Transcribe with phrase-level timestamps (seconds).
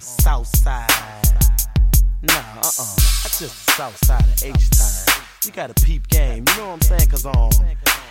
[0.00, 0.88] south side.
[2.22, 2.96] Nah, uh-uh.
[3.22, 5.24] That's just the south side of H-Town.
[5.44, 7.08] You got a peep game, you know what I'm saying?
[7.08, 7.50] Cause um,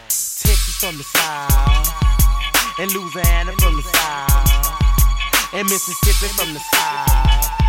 [0.10, 7.60] Texas from the south, and Louisiana from the south, and Mississippi from the south.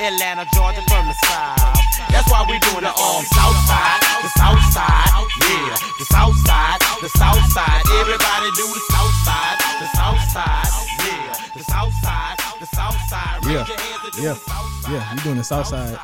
[0.00, 1.76] Atlanta, Georgia from the south.
[2.08, 5.12] That's why we doing the um south side, the south side,
[5.44, 7.82] yeah, the south side, the south side.
[8.00, 10.68] Everybody do the south side, the south side,
[11.04, 13.38] yeah, the south side, the south side.
[13.44, 13.66] Raise Yeah.
[13.66, 14.32] your hands and do Yeah.
[14.34, 14.92] the south side.
[14.92, 15.98] Yeah, we doing the south side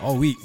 [0.00, 0.36] all week.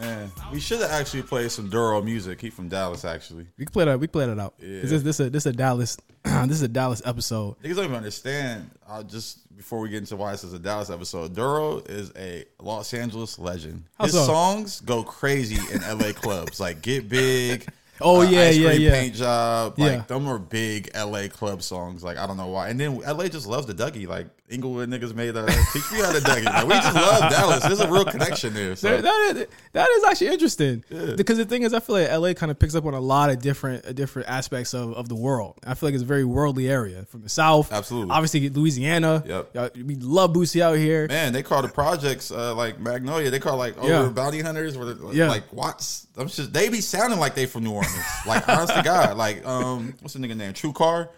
[0.00, 2.38] Man, we should have actually played some Dorrough music.
[2.40, 3.46] He from Dallas, actually.
[3.58, 3.98] We can play that.
[3.98, 4.52] We can play that out.
[4.60, 4.68] Yeah.
[4.68, 7.56] Is This this a this a Dallas this is a Dallas episode.
[7.62, 8.70] Niggas don't even understand.
[8.86, 11.34] I'll just before we get into why this is a Dallas episode.
[11.34, 13.84] Dorrough is a Los Angeles legend.
[13.98, 14.26] How His so?
[14.26, 17.66] songs go crazy in LA clubs, like Get Big.
[18.00, 18.90] Oh, yeah, Ice yeah, Cream yeah.
[18.90, 19.78] Paint Job.
[19.78, 20.02] Like Yeah.
[20.06, 22.02] them are big LA club songs.
[22.04, 22.68] Like I don't know why.
[22.68, 24.06] And then LA just loves the Dougie.
[24.06, 26.44] Like Inglewood niggas made a teach me how to Dougie.
[26.44, 27.62] Like, we just love Dallas.
[27.64, 28.76] There's a real connection there.
[28.76, 28.88] So.
[28.88, 30.84] There- that is that is actually interesting
[31.16, 33.30] because the thing is, I feel like LA kind of picks up on a lot
[33.30, 35.58] of different uh, different aspects of, of the world.
[35.66, 37.72] I feel like it's a very worldly area from the south.
[37.72, 38.10] Absolutely.
[38.12, 39.22] obviously Louisiana.
[39.26, 39.76] Yep.
[39.84, 41.06] We love Boosie out here.
[41.08, 43.30] Man, they call the projects uh, like Magnolia.
[43.30, 44.08] They call like over Yeah.
[44.10, 44.76] bounty hunters.
[44.76, 45.28] Where they're, Yeah.
[45.28, 46.05] like Watts.
[46.16, 48.04] I'm just they be sounding like they from New Orleans.
[48.26, 49.16] like honest to God.
[49.16, 50.52] Like um, what's the nigga name?
[50.52, 51.10] True Car.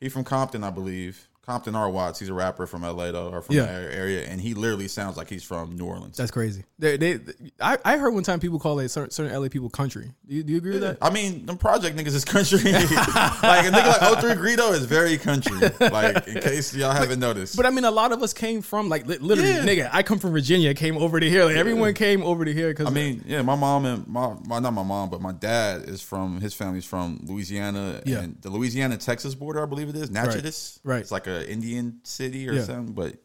[0.00, 1.28] He from Compton, I believe.
[1.44, 1.90] Compton R.
[1.90, 2.18] Watts.
[2.20, 3.66] He's a rapper from LA though, or from Yeah.
[3.66, 6.16] the area, and he literally sounds like he's from New Orleans.
[6.16, 6.64] That's crazy.
[6.78, 7.18] They, they,
[7.60, 10.12] I, I heard one time people call it certain, certain LA people country.
[10.28, 10.98] Do you, do you agree with that?
[11.02, 12.58] I mean, them project niggas is country.
[12.72, 15.68] like a nigga like 03 Greedo is very country.
[15.80, 17.56] Like in case y'all haven't noticed.
[17.56, 19.64] But I mean, a lot of us came from like li- literally, Yeah.
[19.64, 19.90] nigga.
[19.92, 21.44] I come from Virginia, came over to here.
[21.44, 24.58] Like everyone came over to here because I mean, yeah, my mom and my, my
[24.60, 28.20] not my mom, but my dad is from his family's from Louisiana Yeah.
[28.20, 30.08] and the Louisiana Texas border, I believe it is.
[30.10, 30.78] Natchitoches.
[30.84, 31.00] Right.
[31.00, 32.62] It's like a Indian city or Yeah.
[32.64, 32.94] something.
[32.94, 33.16] But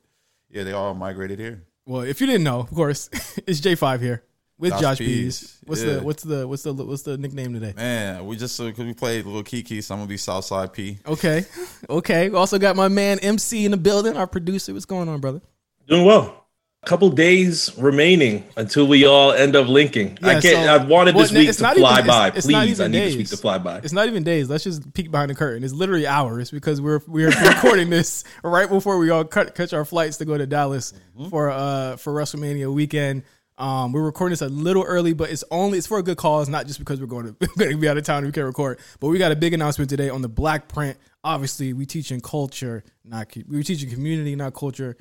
[0.49, 1.63] yeah, they all migrated here.
[1.85, 3.09] well, if you didn't know, of course,
[3.47, 4.23] it's J Five here
[4.57, 5.39] with Josh Josh, Pease.
[5.39, 5.57] Pease.
[5.65, 5.93] What's Yeah.
[5.95, 7.73] the what's the what's the what's the nickname today?
[7.75, 10.73] Man, we just uh, because we played a little Kiki, so I'm gonna be Southside
[10.73, 10.99] P.
[11.05, 11.45] Okay,
[11.89, 12.29] okay.
[12.29, 14.73] We also got my man MC in the building, our producer.
[14.73, 15.41] What's going on, brother?
[15.87, 16.46] Doing well.
[16.87, 20.17] Couple days remaining until we all end up linking.
[20.21, 20.43] Yeah, I can't.
[20.43, 22.27] so- I wanted well, this week to fly even- by.
[22.29, 23.17] it's- it's Please, I need this days.
[23.17, 23.79] week to fly by.
[23.79, 24.49] It's not even days.
[24.49, 25.65] Let's just peek behind the curtain.
[25.65, 29.83] It's literally hours because we're we're recording this right before we all cut catch our
[29.83, 31.27] flights to go to Dallas Mm-hmm.
[31.29, 33.23] for uh for WrestleMania weekend.
[33.57, 36.47] Um, we're recording this a little early, but it's only it's for a good cause,
[36.47, 38.45] not just because we're going to, going to be out of town and we can't
[38.47, 38.79] record.
[39.01, 40.97] But we got a big announcement today on the Black Print.
[41.23, 44.95] Obviously, we teaching culture, not we teaching community, not culture.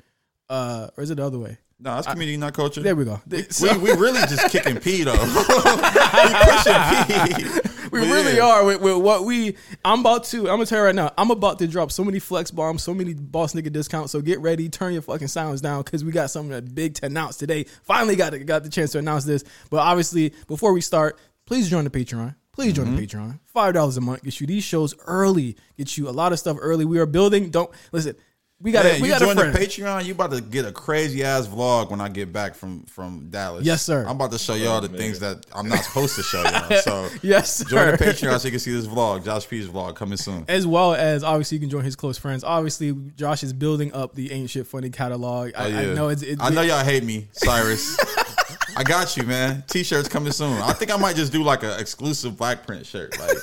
[0.49, 1.57] Uh, or is it the other way?
[1.79, 2.81] No, that's community, not culture.
[2.81, 3.21] There we go.
[3.29, 5.11] We, So- we really just kicking P though.
[5.13, 7.59] we pushing P.
[7.89, 9.55] We really are with, with what we.
[9.85, 10.39] I'm about to.
[10.41, 11.13] I'm gonna tell you right now.
[11.17, 14.11] I'm about to drop so many flex bombs, so many boss nigga discounts.
[14.11, 17.05] So get ready, turn your fucking sounds down because we got something that big to
[17.05, 17.63] announce today.
[17.83, 19.45] Finally got the, got the chance to announce this.
[19.69, 22.35] But obviously, before we start, please join the Patreon.
[22.51, 22.95] Please join Mm-hmm.
[22.97, 23.39] the Patreon.
[23.45, 25.55] Five dollars a month gets you these shows early.
[25.77, 26.83] Gets you a lot of stuff early.
[26.83, 27.51] We are building.
[27.51, 28.15] Don't listen.
[28.59, 29.43] We got Man, we you got a join the.
[29.59, 33.27] Patreon, you about to get a crazy ass vlog when I get back from from
[33.29, 33.63] Dallas.
[33.63, 34.03] Yes, sir.
[34.03, 36.81] I'm about to show y'all the things that I'm not supposed to show y'all.
[36.81, 37.97] So Yes, join the.
[37.99, 40.43] Patreon so you can see this vlog, Josh P's vlog coming soon.
[40.47, 42.43] as well as obviously you can join his close friends.
[42.43, 45.51] Obviously, Josh is building up the Ain't Shit Funny catalog.
[45.55, 45.93] I, Oh, I yeah.
[45.93, 47.95] know it's, it's I know y'all hate me, Cyrus.
[48.75, 49.63] I got you, man.
[49.67, 50.61] T-shirts coming soon.
[50.61, 53.17] I think I might just do like an exclusive black print shirt.
[53.19, 53.37] Like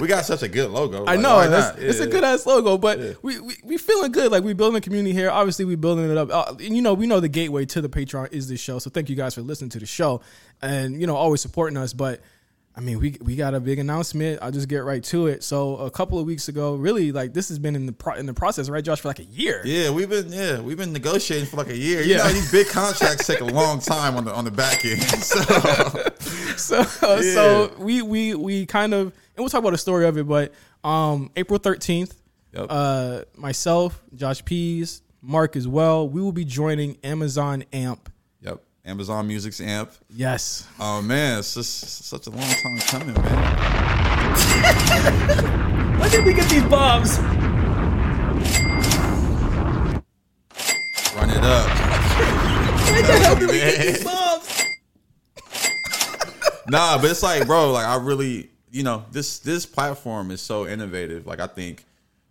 [0.00, 1.04] we got such a good logo.
[1.06, 1.78] I know it's, not?
[1.78, 4.30] it's a good ass logo, but we, we we feeling good.
[4.30, 5.30] Like we building a community here.
[5.30, 6.30] Obviously, we building it up.
[6.30, 8.78] Uh, and you know, we know the gateway to the Patreon is this show.
[8.78, 10.20] So thank you guys for listening to the show,
[10.62, 11.92] and you know, always supporting us.
[11.92, 12.20] But
[12.78, 14.38] I mean, we we got a big announcement.
[14.40, 15.42] I'll just get right to it.
[15.42, 18.24] So a couple of weeks ago, really, like this has been in the pro- in
[18.26, 19.62] the process, right, Josh, for like a year.
[19.64, 22.02] Yeah, we've been yeah we've been negotiating for like a year.
[22.02, 22.18] You Yeah.
[22.18, 25.02] know these big contracts take a long time on the on the back end.
[26.58, 30.16] So so so we we we kind of and we'll talk about the story of
[30.16, 30.52] it, but
[30.84, 32.14] um April thirteenth,
[32.52, 32.66] Yep.
[32.70, 38.08] uh myself, Josh Pease, Mark as well, we will be joining Amazon Amp.
[38.84, 39.92] Amazon Music's amp.
[40.08, 40.66] Yes.
[40.80, 43.74] Oh man, it's just such a long time coming, man.
[45.98, 47.18] When did we get these bombs?
[51.14, 51.68] Run it up.
[52.88, 54.64] When the hell did we get these bombs?
[56.68, 60.66] nah, but it's like, bro, like I really, you know, this this platform is so
[60.66, 61.26] innovative.
[61.26, 61.84] Like I think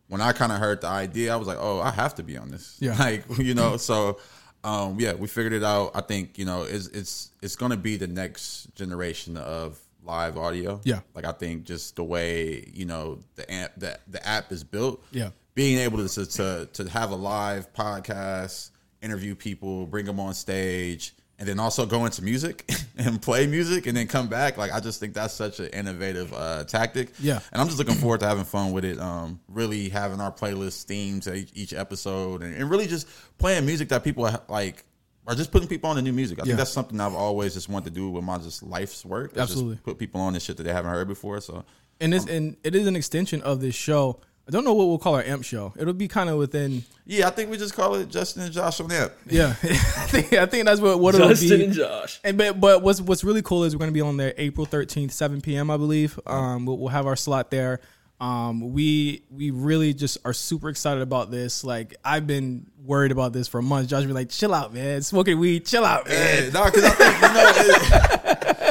[0.07, 2.37] when I kind of heard the idea, I was like, oh, I have to be
[2.37, 2.77] on this.
[2.79, 2.97] Yeah.
[2.97, 4.19] Like you know, so
[4.63, 5.91] um, yeah, we figured it out.
[5.95, 10.81] I think you know, it's it's it's gonna be the next generation of live audio.
[10.83, 11.01] Yeah.
[11.13, 15.03] Like I think just the way you know the amp the the app is built.
[15.11, 15.29] Yeah.
[15.55, 18.71] Being able to to to have a live podcast.
[18.99, 23.85] interview people, bring them on stage, and then also go into music and play music
[23.85, 24.57] and then come back.
[24.57, 27.09] Like I just think that's such an innovative uh, tactic.
[27.19, 27.39] Yeah.
[27.51, 28.99] and I'm just looking forward to having fun with it.
[28.99, 33.07] Um, really having our playlist themed to each, each episode, and, and really just
[33.37, 34.83] playing music that people ha- like.
[35.27, 36.39] are just putting people on the new music.
[36.39, 36.45] I Yeah.
[36.45, 39.37] think that's something I've always just wanted to do with my just life's work.
[39.37, 39.75] Absolutely.
[39.83, 41.39] put people on this shit that they haven't heard before.
[41.41, 41.65] So
[41.99, 44.21] and this and it is an extension of this show.
[44.47, 45.73] I don't know what we'll call our amp show.
[45.77, 46.83] It'll be kind of within.
[47.05, 49.11] yeah, I think we just call it Justin and Josh on Amp.
[49.29, 51.65] Yeah, I think I think that's what what it'll Justin be.
[51.65, 52.19] Justin and Josh.
[52.23, 54.65] And but, but what's what's really cool is we're going to be on there April
[54.65, 55.69] thirteenth, seven p.m.
[55.69, 56.17] I believe.
[56.25, 57.81] Um, we'll, we'll have our slot there.
[58.19, 61.63] Um, we we really just are super excited about this.
[61.63, 63.89] Like I've been worried about this for months.
[63.89, 65.01] Josh be like, "Chill out, man.
[65.01, 65.65] Smoking weed.
[65.65, 67.51] Chill out, man." Yeah, no, because I think you know,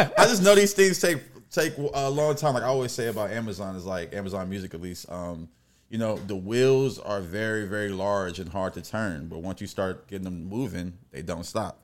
[0.08, 1.20] it, I just know these things take
[1.50, 2.54] take a long time.
[2.54, 5.10] Like I always say about Amazon is like Amazon Music at least.
[5.10, 5.48] Um,
[5.88, 9.66] you know, the wheels are very very large and hard to turn, but once you
[9.66, 11.78] start getting them moving, they don't stop.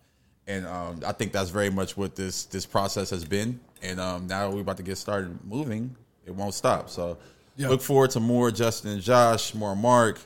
[0.47, 3.61] And um, I think that's very much what this this process has been.
[3.81, 5.95] And um, now we're about to get started moving.
[6.27, 6.89] It won't stop.
[6.91, 7.19] So
[7.57, 7.69] Yeah.
[7.69, 10.19] look forward to more Justin and Josh, more Mark.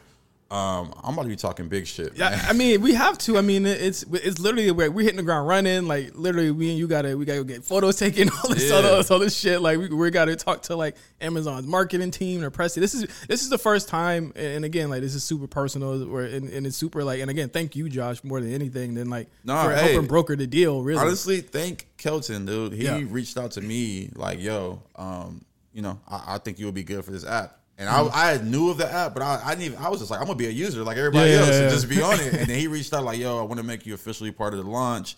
[0.49, 2.13] Um, I'm about to be talking big shit.
[2.17, 2.41] Yeah.
[2.49, 3.37] I mean, we have to.
[3.37, 5.89] I mean, it's it's literally we're, we're hitting the ground running.
[5.89, 8.77] Like literally, we and you gotta we gotta get photos taken, all this Yeah.
[8.77, 9.61] other other shit.
[9.61, 12.77] Like we we gotta talk to like Amazon's marketing team or press.
[12.77, 16.27] This is this is the first time, and again, like this is super personal, where
[16.27, 19.27] and, and it's super like, and again, thank you, Josh, more than anything than like
[19.43, 19.95] No, for hey.
[19.95, 20.81] helping broker the deal.
[20.83, 22.73] Really, Honestly, thank Kelton, dude.
[22.73, 23.03] He Yeah.
[23.09, 26.85] reached out to me like, "Yo, um, you know, I, I think you would be
[26.85, 28.11] good for this app." And Mm.
[28.15, 29.73] I, I knew of the app, but I, I didn't.
[29.75, 31.37] Even, I was just like, I'm gonna be a user like everybody Yeah.
[31.41, 32.33] else, and just be on it.
[32.33, 34.65] And then he reached out like, "Yo, I want to make you officially part of
[34.65, 35.17] the launch."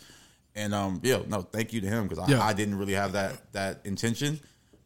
[0.57, 2.41] And um, yeah, no, thank you to him because Yeah.
[2.43, 4.41] I, I didn't really have that that intention,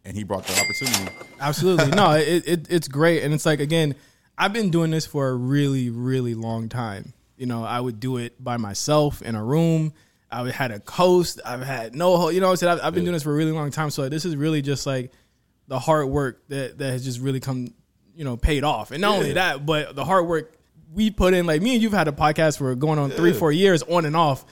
[0.04, 1.16] and he brought the opportunity.
[1.40, 1.86] Absolutely.
[1.96, 3.22] No, it, it it's great.
[3.22, 3.94] And it's like again,
[4.36, 7.14] I've been doing this for a really, really long time.
[7.38, 9.94] You know, I would do it by myself in a room.
[10.30, 11.40] I had a host.
[11.44, 12.72] I've had no you know what I'm saying?
[12.75, 13.88] I've, I've been doing this for a really long time.
[13.90, 15.10] So this is really just like
[15.72, 17.72] the hard work that, that has just really come,
[18.14, 18.90] you know, paid off.
[18.90, 20.52] And not only that, but the hard work
[20.92, 23.50] we put in, like me and you've had a podcast for going on three, four
[23.50, 24.44] years on and off.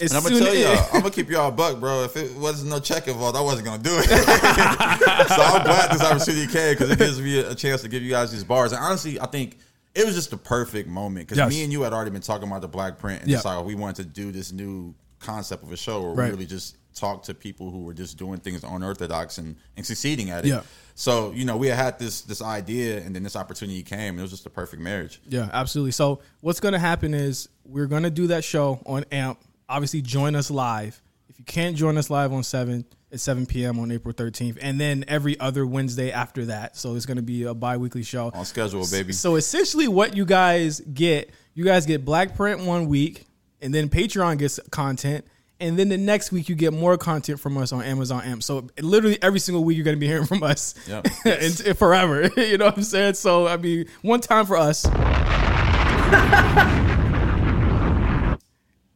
[0.00, 2.04] As And I'm gonna tell y'all, I'm gonna keep y'all a buck, bro.
[2.04, 4.04] If it wasn't no check involved, I wasn't gonna do it.
[4.08, 8.10] so I'm glad this opportunity came because it gives me a chance to give you
[8.12, 8.70] guys these bars.
[8.70, 9.58] And honestly, I think
[9.96, 11.50] it was just the perfect moment because Yes.
[11.50, 13.38] me and you had already been talking about the black print and Yeah.
[13.38, 16.24] just how we wanted to do this new concept of a show where Right.
[16.26, 20.30] we really just talk to people who were just doing things unorthodox and, and succeeding
[20.30, 20.48] at it.
[20.48, 20.62] Yeah.
[20.94, 24.22] So you know, we had this this idea, and then this opportunity came, and it
[24.22, 25.20] was just a perfect marriage.
[25.26, 25.92] Yeah, absolutely.
[25.92, 29.38] So what's going to happen is we're going to do that show on AMP.
[29.68, 31.00] Obviously, join us live.
[31.28, 33.78] If you can't join us live on seven at seven p.m.
[33.78, 36.76] on April thirteenth, and then every other Wednesday after that.
[36.76, 39.12] So it's going to be a bi-weekly show On schedule, baby.
[39.12, 43.26] So essentially, what you guys get, you guys get Black Print one week,
[43.60, 45.24] and then Patreon gets content.
[45.62, 48.42] And then the next week you get more content from us on Amazon AMP.
[48.42, 51.06] So literally every single week you're going to be hearing from us Yep.
[51.24, 52.22] and, and forever.
[52.36, 53.14] you know what I'm saying?
[53.14, 54.84] So I mean, one time for us,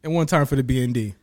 [0.03, 1.15] and one time for the BND.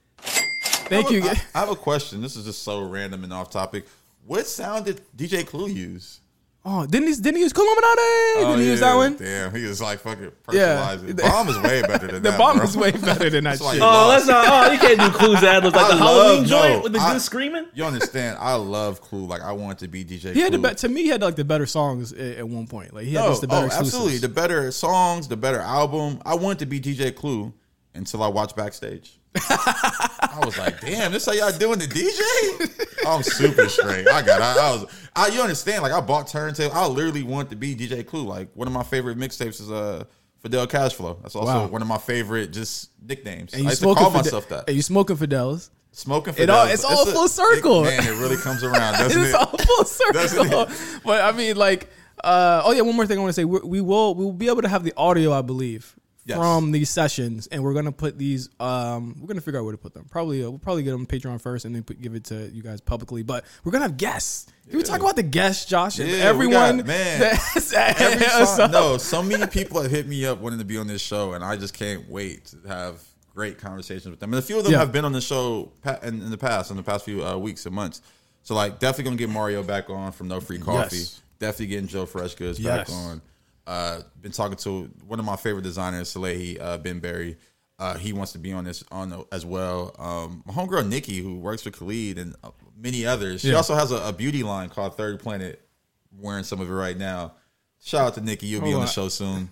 [0.88, 1.22] Thank you.
[1.24, 2.22] I, I have a question.
[2.22, 3.84] This is just so random and off topic.
[4.26, 6.20] What sound did DJ Clue use?
[6.66, 7.14] Oh, didn't he?
[7.16, 8.00] Didn't he use Illuminati?
[8.00, 9.14] Oh, didn't he use that one?
[9.14, 10.96] Oh, Damn, he was like fucking Yeah.
[10.96, 11.08] personalized.
[11.10, 11.16] it.
[11.18, 12.32] Bomb is way better than The that.
[12.32, 12.64] The bomb bro.
[12.66, 13.82] is way better than that That's why shit.
[13.84, 14.46] Oh, that's not.
[14.48, 16.92] Oh, you can't do clues that look like I the Halloween love- joint no, with
[16.94, 17.66] the I- good screaming.
[17.74, 18.38] You understand?
[18.40, 19.26] I love Clue.
[19.26, 20.32] Like I want to be DJ.
[20.32, 21.02] He had the be- to me.
[21.02, 22.94] He had like the better songs at, at one point.
[22.94, 24.16] Like he had No, just the better oh, absolutely.
[24.16, 26.22] The better songs, the better album.
[26.24, 27.52] I wanted to be DJ Clue
[27.94, 29.18] until I watched backstage.
[29.36, 33.06] I was like, damn, this how y'all doing the DJ?
[33.06, 34.08] I'm super straight.
[34.08, 34.40] I got.
[34.40, 34.86] I, I was.
[35.16, 35.82] I, you understand?
[35.82, 36.74] Like I bought turntable.
[36.74, 38.24] I literally want to be DJ Clue.
[38.24, 40.04] Like one of my favorite mixtapes is uh
[40.40, 41.20] Fidel Cashflow.
[41.22, 41.66] That's also Wow.
[41.66, 43.52] one of my favorite just nicknames.
[43.52, 44.64] And you used to call Fide- myself that.
[44.68, 45.70] And you smoking Fidelis.
[45.92, 46.74] Smoking It all- Fidel.
[46.74, 47.84] it's all a- full circle.
[47.86, 49.34] It, man, it really comes around, doesn't It's it?
[49.36, 50.66] all full circle.
[51.04, 51.88] But I mean, like,
[52.22, 53.44] uh, oh yeah, one more thing I want to say.
[53.44, 55.94] We're, we will we will be able to have the audio, I believe,
[56.26, 56.38] Yes.
[56.38, 58.48] from these sessions, and we're gonna put these.
[58.58, 60.06] Um, we're gonna figure out where to put them.
[60.10, 62.48] Probably uh, we'll probably get them on Patreon first, and then put, give it to
[62.50, 63.22] you guys publicly.
[63.22, 64.46] But we're gonna have guests.
[64.68, 65.98] Can we talk about the guests, Josh?
[65.98, 67.20] Yeah, everyone, got- man.
[67.20, 70.86] that's- Every song, no, so many people have hit me up wanting to be on
[70.86, 73.02] this show, and I just can't wait to have
[73.34, 74.32] great conversations with them.
[74.32, 74.78] And a few of them Yeah.
[74.78, 77.66] have been on the show in, in the past, in the past few uh, weeks
[77.66, 78.00] and months.
[78.44, 80.96] So like, definitely gonna get Mario back on from No Free Coffee.
[80.96, 81.20] Yes.
[81.38, 82.88] Definitely getting Joe Fresh Goods Yes.
[82.88, 83.20] back on.
[83.66, 87.36] Uh, been talking to one of my favorite designers, Salehe uh, Bembury.
[87.78, 89.94] Uh, he wants to be on this on the- as well.
[89.98, 93.40] Um, my homegirl Nikki, who works for Khalid and uh, many others.
[93.40, 93.56] She Yeah.
[93.56, 95.60] also has a, a beauty line called Third Planet.
[96.16, 97.32] Wearing some of it right now.
[97.82, 98.46] Shout out to Nikki.
[98.46, 98.80] You'll be on on.
[98.82, 99.50] the show soon.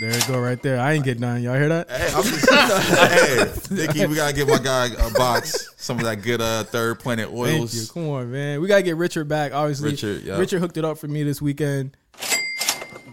[0.00, 0.78] There you go, right there.
[0.78, 1.42] I ain't getting none.
[1.42, 1.90] Y'all hear that?
[1.90, 6.22] Hey, I'm just, hey, Nicky, we gotta give my guy a box, some of that
[6.22, 7.42] good uh, third planet Thank you.
[7.62, 7.90] oils.
[7.90, 8.60] Come on, man.
[8.60, 9.52] We gotta get Richard back.
[9.52, 10.38] Obviously, Richard, yeah.
[10.38, 11.96] Richard hooked it up for me this weekend.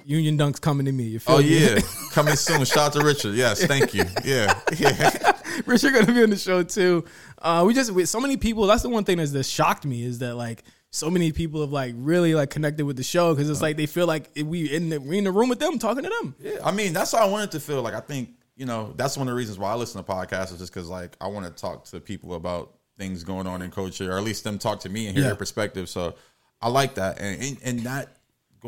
[0.05, 1.03] Union Dunk's coming to me.
[1.05, 1.57] You feel Oh me?
[1.65, 1.79] yeah,
[2.11, 2.63] coming soon.
[2.65, 3.35] Shout out to Richard.
[3.35, 4.03] Yes, thank you.
[4.23, 5.33] Yeah, yeah.
[5.65, 7.05] Richard gonna be on the show too.
[7.41, 8.67] Uh, we just with so many people.
[8.67, 11.71] That's the one thing that's that shocked me is that like so many people have
[11.71, 14.89] like really like connected with the show because it's like they feel like we in
[14.89, 16.35] the, we in the room with them talking to them.
[16.39, 17.81] Yeah, I mean that's how I wanted to feel.
[17.81, 20.53] Like I think you know that's one of the reasons why I listen to podcasts
[20.53, 23.71] is just because like I want to talk to people about things going on in
[23.71, 25.29] culture, or at least them talk to me and hear Yeah.
[25.29, 25.89] their perspective.
[25.89, 26.15] So
[26.61, 28.14] I like that, and, and and that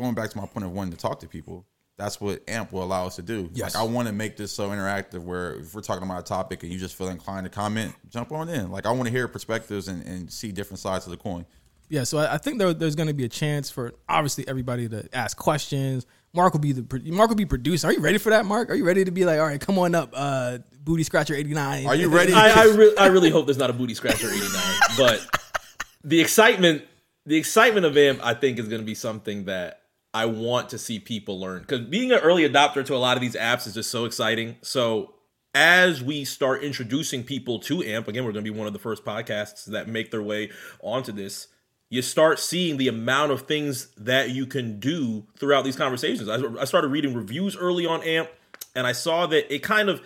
[0.00, 1.66] going back to my point of wanting to talk to people.
[1.96, 3.50] That's what AMP will allow us to do.
[3.52, 3.74] Yes.
[3.74, 6.62] Like I want to make this so interactive where if we're talking about a topic
[6.62, 8.70] and you just feel inclined to comment, jump on in.
[8.70, 11.44] Like I want to hear perspectives and, and see different sides of the coin.
[11.88, 14.88] Yeah, so I, I think there, there's going to be a chance for obviously everybody
[14.88, 16.06] to ask questions.
[16.34, 17.88] Mark will be the Mark will be producer.
[17.88, 18.70] Are you ready for that, Mark?
[18.70, 21.54] Are you ready to be like, all right, come on up, uh, booty scratcher eighty
[21.54, 21.86] nine?
[21.86, 22.32] Are you ready?
[22.34, 24.50] I I, re- I really hope there's not a booty scratcher 89,
[24.98, 25.26] but
[26.04, 26.84] the excitement,
[27.24, 29.80] the excitement of AMP, I think is going to be something that
[30.14, 33.20] I want to see people learn because being an early adopter to a lot of
[33.20, 34.56] these apps is just so exciting.
[34.62, 35.14] So
[35.54, 38.78] as we start introducing people to AMP, again, we're going to be one of the
[38.78, 40.50] first podcasts that make their way
[40.80, 41.48] onto this.
[41.90, 46.28] You start seeing the amount of things that you can do throughout these conversations.
[46.28, 48.28] I, I started reading reviews early on AMP,
[48.74, 50.02] and I saw that it kind of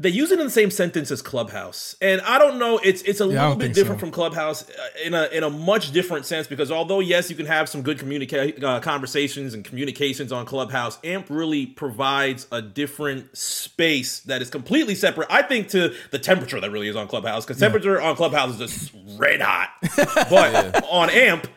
[0.00, 2.78] they use it in the same sentence as Clubhouse, and I don't know.
[2.78, 4.06] It's it's a I little bit different so.
[4.06, 7.46] from Clubhouse uh, in a in a much different sense because although yes, you can
[7.46, 13.36] have some good communica- uh, conversations and communications on Clubhouse, AMP really provides a different
[13.36, 15.26] space that is completely separate.
[15.30, 18.58] I think to the temperature that really is on Clubhouse because temperature on Clubhouse is
[18.58, 19.70] just red hot,
[20.30, 21.48] but on AMP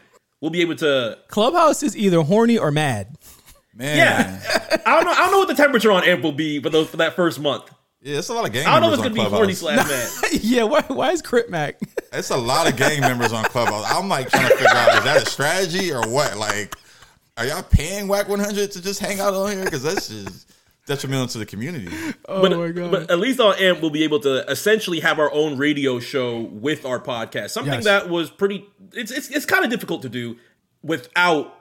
[0.41, 1.19] we'll be able to.
[1.27, 3.15] Clubhouse is either horny or mad.
[3.75, 5.11] Man, Yeah, I don't know.
[5.11, 7.39] I don't know what the temperature on AMP will be for those for that first
[7.39, 7.71] month.
[8.03, 9.87] Yeah, it's a lot of gang I don't know if it's gonna be horny Clubhouse.
[10.19, 10.41] slash mad.
[10.43, 11.79] yeah, why, why is Crip Mac?
[12.13, 13.85] It's a lot of gang members on Clubhouse.
[13.89, 16.35] I'm like trying to figure out is that a strategy or what?
[16.35, 16.75] Like,
[17.37, 19.63] are y'all paying Wack 100 to just hang out on here?
[19.63, 20.51] Because that's just
[20.87, 21.87] detrimental to the community.
[22.27, 22.91] Oh but, my god!
[22.91, 26.41] but at least on AMP, we'll be able to essentially have our own radio show
[26.41, 27.51] with our podcast.
[27.51, 27.85] Something Yes.
[27.85, 28.65] that was pretty.
[28.91, 30.35] It's it's it's kind of difficult to do
[30.83, 31.55] without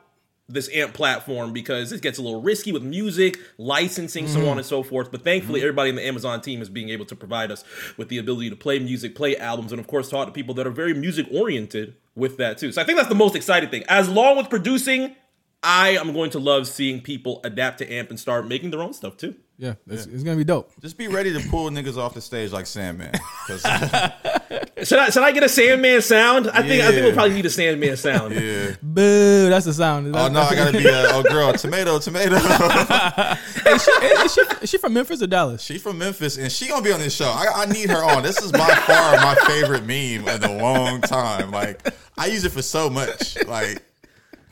[0.53, 4.67] this AMP platform because it gets a little risky with music, licensing, so on and
[4.67, 5.11] so forth.
[5.11, 5.69] But thankfully, mm-hmm.
[5.69, 7.65] everybody in the Amazon team is being able to provide us
[7.97, 10.67] with the ability to play music, play albums, and of course, talk to people that
[10.67, 12.73] are very music oriented with that too.
[12.73, 13.85] So I think that's the most exciting thing.
[13.89, 15.15] As long with producing,
[15.63, 18.93] I am going to love seeing people adapt to AMP and start making their own
[18.93, 19.35] stuff too.
[19.59, 20.73] yeah, it's, it's gonna be dope.
[20.81, 23.13] Just be ready to pull niggas off the stage like Sandman.
[24.81, 26.49] 'Cause- Should I should I get a Sandman sound?
[26.51, 28.35] I think I think we'll probably need a Sandman sound.
[28.35, 28.75] yeah.
[28.83, 29.49] Boo!
[29.49, 30.15] That's the sound.
[30.17, 32.37] Oh no, I gotta be a oh girl, tomato, tomato.
[32.37, 35.63] is, she, is, she, is she from Memphis or Dallas?
[35.63, 37.27] she from Memphis and she gonna be on this show.
[37.29, 38.23] I, I need her on.
[38.23, 41.51] This is by far my favorite meme in a long time.
[41.51, 41.87] Like
[42.19, 43.37] I use it for so much.
[43.47, 43.83] Like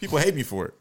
[0.01, 0.75] people hate me for it.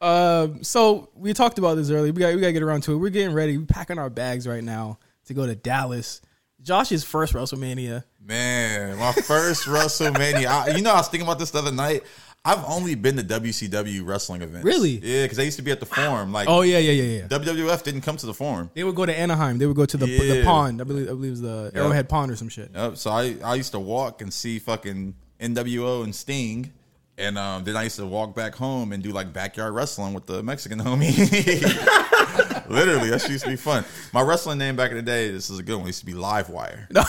[0.00, 2.12] Um, so we talked about this earlier.
[2.12, 2.96] We got we got to get around to it.
[2.96, 3.56] We're getting ready.
[3.56, 6.20] We're packing our bags right now to go to Dallas.
[6.62, 8.04] Josh's first WrestleMania.
[8.24, 10.46] Man, my first WrestleMania.
[10.46, 12.04] I, you know, I was thinking about this the other night.
[12.44, 14.64] I've only been to WCW wrestling events.
[14.64, 14.98] Really?
[14.98, 16.32] Yeah, because I used to be at the Forum.
[16.32, 17.26] Like, Oh yeah, yeah, yeah, yeah.
[17.28, 18.70] WWF didn't come to the Forum.
[18.74, 19.58] They would go to Anaheim.
[19.58, 20.80] They would go to the the pond.
[20.80, 22.70] I believe I believe it was the Arrowhead Pond or some shit.
[22.74, 22.96] Yep.
[22.96, 26.72] So I, I used to walk and see fucking NWO and Sting.
[27.18, 30.26] And um, then I used to walk back home and do like backyard wrestling with
[30.26, 31.12] the Mexican homie.
[32.68, 33.84] Literally, that used to be fun.
[34.12, 36.12] My wrestling name back in the day, this is a good one, used to be
[36.14, 36.90] Livewire.
[36.90, 37.02] No,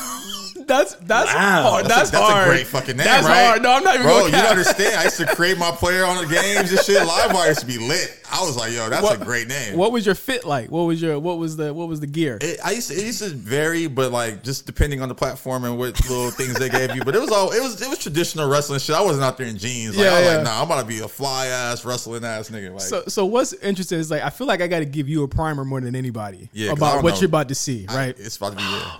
[0.65, 1.69] that's that's Wow.
[1.69, 1.85] hard.
[1.85, 2.47] That's, That's, a, that's hard.
[2.47, 3.45] a great fucking name, That's right?
[3.47, 3.61] hard.
[3.63, 4.95] No, I'm not even Bro, you understand.
[4.99, 7.01] I used to create my player on the games and shit.
[7.07, 8.19] Livewire used to be lit.
[8.33, 9.77] I was like, yo, that's What- a great name.
[9.77, 10.69] What was your fit like?
[10.71, 12.37] What was your what was the what was the gear?
[12.41, 15.63] It, I used to, it used to vary, but like just depending on the platform
[15.65, 17.03] and what little things they gave you.
[17.03, 18.95] But it was all it was it was traditional wrestling shit.
[18.95, 19.95] I wasn't out there in jeans.
[19.95, 20.35] Like, Yeah, I was yeah.
[20.37, 22.71] like, nah, I'm about to be a fly ass wrestling ass nigga.
[22.71, 25.23] Like, So so what's interesting is like I feel like I got to give you
[25.23, 27.19] a primer more than anybody Yeah, 'cause I about what know.
[27.21, 28.15] you're about to see, I- right?
[28.17, 28.71] it's about to be real.
[28.83, 28.99] Oh,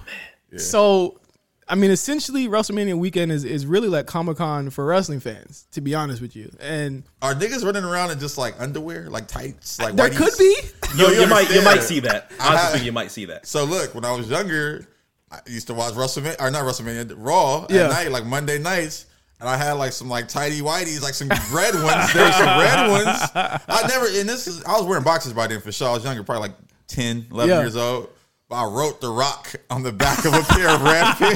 [0.51, 0.59] real.
[0.59, 1.19] So,
[1.67, 5.81] I mean, essentially, WrestleMania weekend is, is really like Comic Con for wrestling fans, to
[5.81, 6.53] be honest with you.
[6.59, 10.17] And Are niggas running around in just like underwear, like tights, like there whiteies?
[10.17, 10.55] could be.
[10.97, 12.31] No, You, you might you might see that.
[12.39, 13.47] I Honestly, have- speaking, you might see that.
[13.47, 14.87] So look, when I was younger,
[15.31, 17.85] I used to watch WrestleMania or not WrestleMania, Raw Yeah.
[17.85, 19.05] at night, like Monday nights.
[19.39, 22.13] And I had like some like tidy whiteys, like some red ones.
[22.13, 23.19] There were some red ones.
[23.35, 25.89] I never, and this is, I was wearing boxes by then for sure.
[25.89, 27.59] I was younger, probably like 10, 11 Yeah.
[27.61, 28.09] years old.
[28.53, 31.33] I wrote The Rock on the back of a pair of red pair.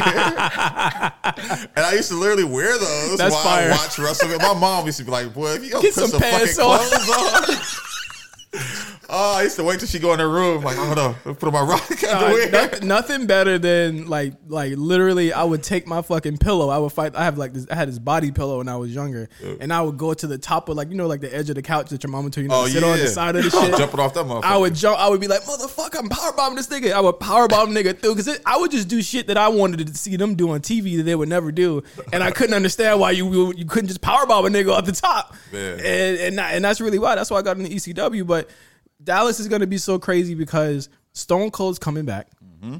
[1.75, 3.67] and I used to literally wear those That's while fire.
[3.67, 4.39] I watched WrestleMania.
[4.41, 6.47] My mom used to be like, boy, if you go Get put some some, fucking
[6.59, 7.83] on." clothes on.
[9.09, 10.63] Oh, I used to wait till she go in her room.
[10.63, 12.51] Like, hold on, put on my rock Uh, underwear.
[12.51, 16.69] noth- nothing better than like like literally I would take my fucking pillow.
[16.69, 17.15] I would fight.
[17.15, 17.65] I have like this.
[17.71, 19.29] I had this body pillow when I was younger,
[19.61, 21.55] and I would go to the top of like you know like the edge of
[21.55, 23.43] the couch that your mama told you not Oh to sit on the side of
[23.43, 23.77] the shit.
[23.77, 24.43] jumping off that motherfucker.
[24.43, 24.99] I would jump.
[24.99, 28.39] I would be like, "Motherfucker, I'm powerbombing this nigga." I would powerbomb nigga through because
[28.45, 31.03] I would just do shit that I wanted to see them do on TV that
[31.03, 34.49] they would never do, and I couldn't understand why you you couldn't just powerbomb a
[34.49, 35.35] nigga off the top.
[35.53, 35.59] Yeah.
[35.77, 37.15] And and, and that's really why.
[37.15, 38.25] That's why I got in the ECW.
[38.27, 38.49] But
[39.03, 42.29] Dallas is going to be so crazy because Stone Cold's coming back.
[42.43, 42.77] Mm-hmm.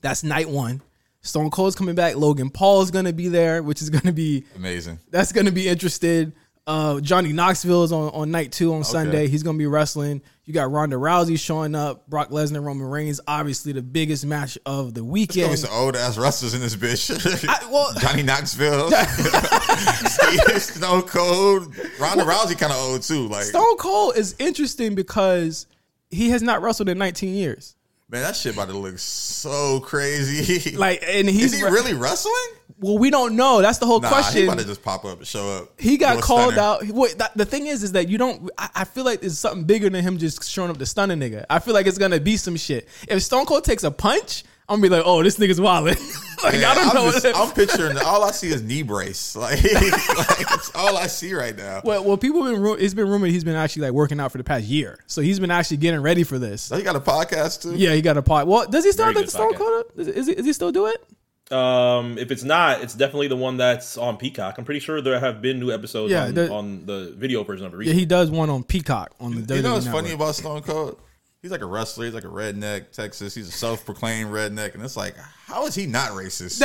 [0.00, 0.82] That's night one.
[1.20, 2.16] Stone Cold's coming back.
[2.16, 5.00] Logan Paul's going to be there, which is going to be amazing.
[5.10, 6.32] that's gonna be interesting.
[6.68, 9.26] Uh, Johnny Knoxville is on, on night two on Sunday.
[9.26, 10.20] He's gonna be wrestling.
[10.44, 12.06] You got Ronda Rousey showing up.
[12.08, 15.48] Brock Lesnar, Roman Reigns, obviously the biggest match of the weekend.
[15.48, 17.48] There's some old ass wrestlers in this bitch.
[17.48, 23.28] I- well- Johnny Knoxville, Steve Stone Cold, Ronda Rousey, kind of old too.
[23.28, 25.66] Like, Stone Cold is interesting because
[26.10, 27.76] he has not wrestled in 19 years.
[28.10, 30.76] Man, that shit about to look so crazy.
[30.76, 32.34] Like, and he's is he re- really wrestling?
[32.80, 32.98] well.
[32.98, 33.60] We don't know.
[33.62, 34.42] That's the whole Nah, question.
[34.42, 35.80] he about to just pop up and show up.
[35.80, 36.94] he got called stunner.
[36.94, 37.18] out.
[37.18, 38.50] That, the thing is, is that you don't.
[38.56, 41.14] I, I feel like there's something bigger than him just showing up to stun a
[41.14, 41.44] nigga.
[41.50, 42.88] I feel like it's gonna be some shit.
[43.08, 45.96] If Stone Cold takes a punch, I'm gonna be like, oh, this nigga's wilding.
[46.44, 47.10] like Man, I don't I'm know.
[47.10, 49.34] just- I'm picturing all I see is knee brace.
[49.36, 51.80] Like, like that's all I see right now.
[51.84, 52.62] Well, well, people have been.
[52.62, 55.22] ru- It's been rumored he's been actually like working out for the past year, so
[55.22, 56.62] he's been actually getting ready for this.
[56.62, 57.74] So he got a podcast too.
[57.76, 58.46] Yeah, he got a pot.
[58.46, 59.54] Well, does he still Very have the Stone.
[59.54, 59.84] Cold?
[59.96, 61.02] Is, is, he, is he still do it?
[61.50, 64.56] Um, if it's not, it's definitely the one that's on Peacock.
[64.58, 67.64] I'm pretty sure there have been new episodes Yeah, on, the- on the video version
[67.66, 67.86] of it.
[67.86, 69.56] Yeah, he does one on Peacock on the.
[69.56, 71.00] You know what's WWE funny about Stone Cold?
[71.48, 72.04] He's like a wrestler.
[72.04, 73.34] He's like a redneck, Texas.
[73.34, 76.60] He's a self-proclaimed redneck, and it's like, how is he not racist?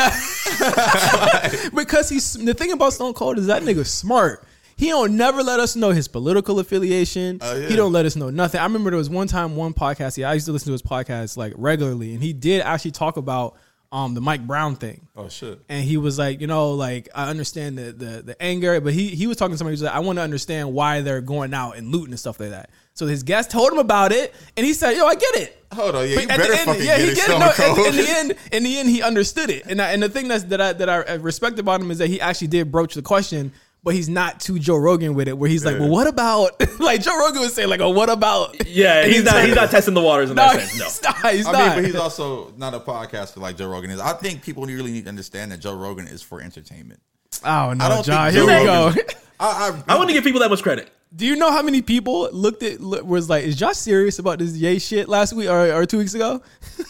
[1.74, 4.44] because he's the thing about Stone Cold is that nigga smart.
[4.76, 7.38] He don't never let us know his political affiliation.
[7.42, 7.70] Oh, yeah.
[7.70, 8.60] He don't let us know nothing.
[8.60, 10.18] I remember there was one time one podcast.
[10.18, 13.16] Yeah, I used to listen to his podcast like regularly, and he did actually talk
[13.16, 13.56] about
[13.94, 15.08] um the Mike Brown thing.
[15.16, 15.62] oh shit!
[15.70, 19.08] and he was like, you know, like I understand the the, the anger, but he
[19.10, 21.54] he was talking to somebody who was like, I want to understand why they're going
[21.54, 22.70] out and looting and stuff like that.
[22.96, 25.96] So his guest told him about it, and he said, "Yo, I get it." Hold
[25.96, 27.40] on, yeah, you But at better end, fucking yeah, get he it, get it.
[27.40, 27.88] No, at- Cold.
[27.88, 30.44] in the end, in the end, he understood it, and I, and the thing that's
[30.46, 33.52] that I that I respect about him is that he actually did broach the question,
[33.84, 37.02] but he's not too Joe Rogan with it, where he's like, "Well, what about?" like
[37.02, 39.32] Joe Rogan would say, "Like, oh, what about?" Yeah, And he's not.
[39.32, 40.78] turned- He's not testing the waters in No, that sense.
[40.78, 40.86] No.
[40.86, 41.34] he's not.
[41.34, 41.66] He's I not.
[41.66, 44.00] mean, but he's also not a podcaster like Joe Rogan is.
[44.00, 47.00] I think people really need to understand that Joe Rogan is for entertainment.
[47.44, 48.32] oh no, I don't John.
[48.32, 48.86] think Here Joe we go.
[48.90, 49.46] Rogan- I,
[49.88, 50.92] I, I wouldn't give people that much credit.
[51.16, 54.56] Do you know how many people looked at was like, is Josh serious about this
[54.58, 56.42] yay shit last week or, or two weeks ago?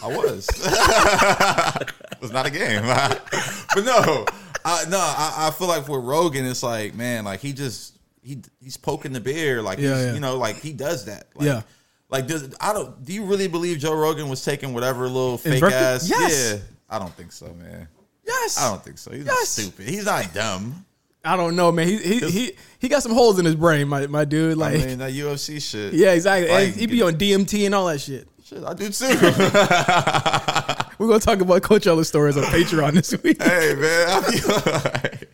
[0.02, 0.48] I was.
[0.54, 2.82] it was not a game.
[3.74, 4.24] but no,
[4.64, 8.38] I, no, I, I feel like for Rogan, it's like, man, like he just he
[8.62, 10.14] he's poking the bear, like Yeah, he's, yeah.
[10.14, 11.26] you know, like he does that.
[11.34, 11.62] Like, Yeah.
[12.10, 13.04] Like, does, I don't.
[13.04, 16.08] Do you really believe Joe Rogan was taking whatever little fake Invert- ass?
[16.08, 16.52] Yes.
[16.54, 17.88] Yeah, I don't think so, man.
[18.24, 18.58] Yes.
[18.58, 19.10] I don't think so.
[19.10, 19.48] He's not Yes.
[19.48, 19.88] stupid.
[19.88, 20.84] He's not dumb.
[21.24, 21.88] I don't know, man.
[21.88, 24.58] He he he, he got some holes in his brain, my my dude.
[24.58, 25.94] Like, I mean, that UFC shit.
[25.94, 26.52] yeah, exactly.
[26.52, 28.28] Like, he be on DMT and all that shit.
[28.44, 29.06] Shit, I do too.
[30.98, 33.42] We're gonna talk about Coachella stories on Patreon this week.
[33.42, 35.28] hey man, I feel.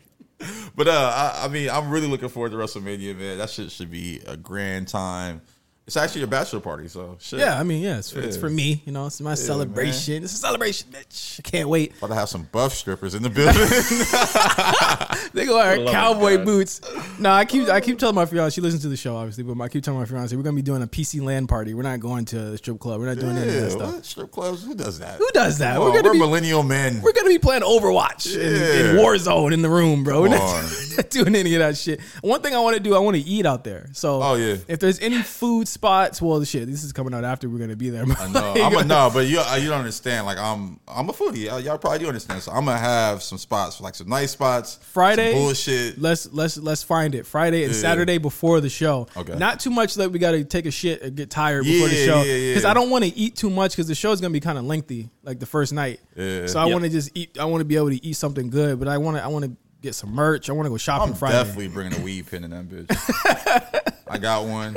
[0.76, 3.38] But uh, I, I mean, I'm really looking forward to WrestleMania, man.
[3.38, 5.42] That shit should be a grand time.
[5.86, 7.40] It's actually a bachelor party, so shit.
[7.40, 8.80] Yeah, I mean, yeah, it's for, it's for me.
[8.86, 10.22] You know, it's my celebration.
[10.22, 11.40] It's a celebration, bitch.
[11.40, 11.96] I can't wait.
[11.98, 13.60] About to have some buff strippers in the building.
[15.32, 16.44] They go wear cowboy God.
[16.44, 16.80] boots.
[17.20, 18.54] No, I keep I keep telling my fiance.
[18.56, 20.62] She listens to the show, obviously, but I keep telling my fiance we're gonna be
[20.62, 21.72] doing a PC land party.
[21.72, 23.00] We're not going to the strip club.
[23.00, 23.94] We're not doing any of that yeah, stuff.
[23.94, 24.04] what?
[24.04, 24.64] strip clubs?
[24.64, 25.18] Who does that?
[25.18, 25.74] Who does that?
[25.74, 27.00] Come We're on, gonna we're be millennial men.
[27.00, 30.20] we're gonna be playing Overwatch in, in Warzone in the room, bro.
[30.22, 30.64] We're not, on.
[30.96, 32.00] not doing any of that shit.
[32.22, 33.88] One thing I want to do, I want to eat out there.
[33.92, 34.56] So, Oh, yeah.
[34.66, 37.88] if there's any food spots, well, shit, this is coming out after we're gonna be
[37.88, 38.04] there.
[38.18, 38.52] I know.
[38.54, 40.26] I'm a no, but you uh, you don't understand.
[40.26, 41.46] Like I'm I'm a foodie.
[41.46, 42.42] Y'all, y'all probably do understand.
[42.42, 44.78] So I'm gonna have some spots, like some nice spots.
[44.92, 45.98] Friday, some bullshit.
[45.98, 47.24] Let's let's let's find it.
[47.26, 47.80] Friday and Yeah.
[47.80, 49.06] Saturday before the show.
[49.16, 49.36] Okay.
[49.38, 51.94] Not too much that we got to take a shit or get tired before the
[51.94, 52.22] show.
[52.22, 52.50] yeah, yeah.
[52.50, 54.58] Because I don't want to eat too much because the show is gonna be kind
[54.58, 56.00] of lengthy, like the first night.
[56.14, 56.46] Yeah.
[56.46, 56.72] So I Yep.
[56.74, 57.38] want to just eat.
[57.38, 59.46] I want to be able to eat something good, but I want to I want
[59.46, 60.50] to get some merch.
[60.50, 61.36] I want to go shopping I'm Friday.
[61.38, 63.94] definitely bringing a weed pin in that bitch.
[64.10, 64.76] I got one.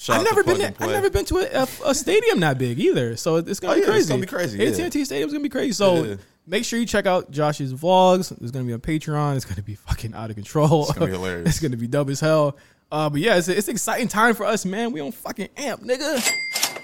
[0.00, 0.56] Shout I've never been.
[0.56, 3.16] To, I've never been to a, a, a stadium that big either.
[3.16, 4.00] So it's gonna Oh, be yeah, crazy.
[4.00, 4.84] it's gonna be crazy.
[4.84, 5.72] AT&T Stadium's gonna be crazy.
[5.72, 6.14] So Yeah.
[6.46, 8.34] make sure you check out Josh's vlogs.
[8.38, 9.36] There's gonna be a Patreon.
[9.36, 10.84] It's gonna be fucking out of control.
[10.84, 11.48] It's gonna be hilarious.
[11.50, 12.56] it's gonna be dope as hell.
[12.90, 14.90] Uh, but yeah, it's it's an exciting time for us, man.
[14.92, 16.26] We on fucking amp, nigga.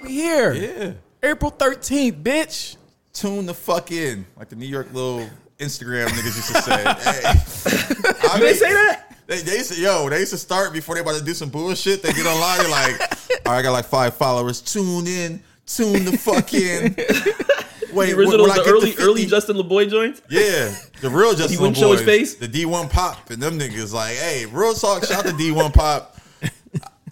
[0.02, 0.52] We here.
[0.52, 0.92] Yeah.
[1.22, 2.76] April 13th, bitch.
[3.14, 5.26] Tune the fuck in, like the New York little
[5.59, 6.83] Instagram niggas used to say.
[6.85, 8.29] hey.
[8.29, 9.06] I Did they say that?
[9.26, 11.48] They, they used to, yo, they used to start before they about to do some
[11.50, 12.02] bullshit.
[12.02, 13.00] They get online, they're like,
[13.46, 14.60] all right, I got like five followers.
[14.60, 16.94] Tune in, tune the fuck in.
[17.92, 20.20] Wait, The original, when the early, 50 early Justin LaBoy joints.
[20.28, 22.34] Yeah, the real Justin wouldn't Boys, show his face?
[22.34, 26.16] the D1 Pop, and them niggas like, hey, real talk, shout to D1 Pop.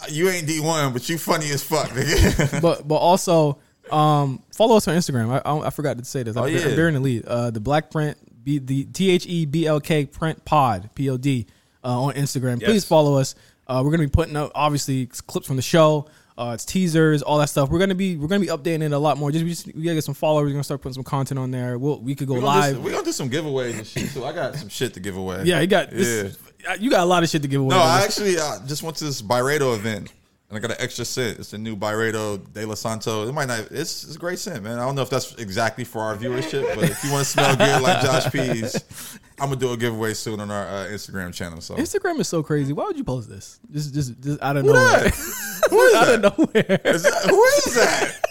[0.09, 2.61] You ain't D1, but you funny as fuck, nigga.
[2.61, 3.57] but but also
[3.89, 5.29] um, follow us on Instagram.
[5.29, 6.35] I, I, I forgot to say this.
[6.35, 6.59] I'm, Oh, yeah.
[6.67, 7.25] I'm bearing the lead.
[7.25, 11.09] Uh, the Black Print, B, the T H E B L K Print Pod P
[11.09, 11.47] O D
[11.85, 12.59] uh, on Instagram.
[12.59, 12.69] Yes.
[12.69, 13.35] Please follow us.
[13.67, 16.07] Uh, we're gonna be putting up obviously clips from the show.
[16.37, 17.69] Uh, it's teasers, all that stuff.
[17.69, 19.31] We're gonna be we're gonna be updating it a lot more.
[19.31, 20.47] Just we, just, we gotta get some followers.
[20.47, 21.77] We're gonna start putting some content on there.
[21.79, 22.73] We'll, we could go We're do live.
[22.75, 24.25] some, we gonna do some giveaways and shit too.
[24.25, 25.43] I got some shit to give away.
[25.45, 25.97] yeah, you got Yeah.
[25.97, 26.37] this.
[26.79, 27.75] You got a lot of shit to give away.
[27.75, 30.11] No, I actually uh, just went to this Byredo event.
[30.49, 31.39] And I got an extra scent.
[31.39, 33.27] It's the new Byredo De Los Santos.
[33.27, 33.61] It might not.
[33.71, 34.77] It's, it's a great scent, man.
[34.77, 37.55] I don't know if that's exactly for our viewership, but if you want to smell
[37.55, 41.61] good like Josh Pease, I'm gonna do a giveaway soon on our uh, Instagram channel.
[41.61, 42.73] So Instagram is so crazy.
[42.73, 43.59] Why would you post this?
[43.71, 44.85] Just just, just out of Who nowhere.
[45.09, 45.13] that?
[45.71, 46.25] Who is out that?
[46.25, 46.81] of nowhere.
[46.93, 47.23] Is that?
[47.27, 48.21] Who is that?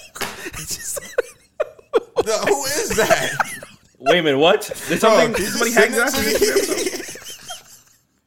[2.26, 3.32] No, who is that?
[3.98, 4.62] Wait a minute, what?
[4.88, 5.34] There's Bro, something.
[5.34, 7.10] can you somebody just hacked send that?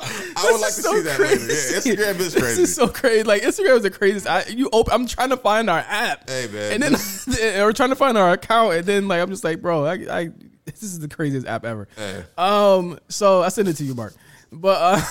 [0.10, 0.34] it to me?
[0.38, 1.42] I would like to so see that later.
[1.46, 2.62] Yeah, Instagram is This crazy.
[2.64, 3.24] is so crazy.
[3.24, 4.28] Like Instagram is the craziest.
[4.28, 4.94] I, you open.
[4.94, 6.30] I'm trying to find our app.
[6.30, 6.74] Hey, man.
[6.74, 6.94] And then
[7.66, 10.30] we're trying to find our account, and then like I'm just like, bro, I, I
[10.66, 11.88] this is the craziest app ever.
[11.96, 12.24] Hey.
[12.38, 13.00] Um.
[13.10, 14.14] So I sent it to you, Mark.
[14.52, 15.02] But uh,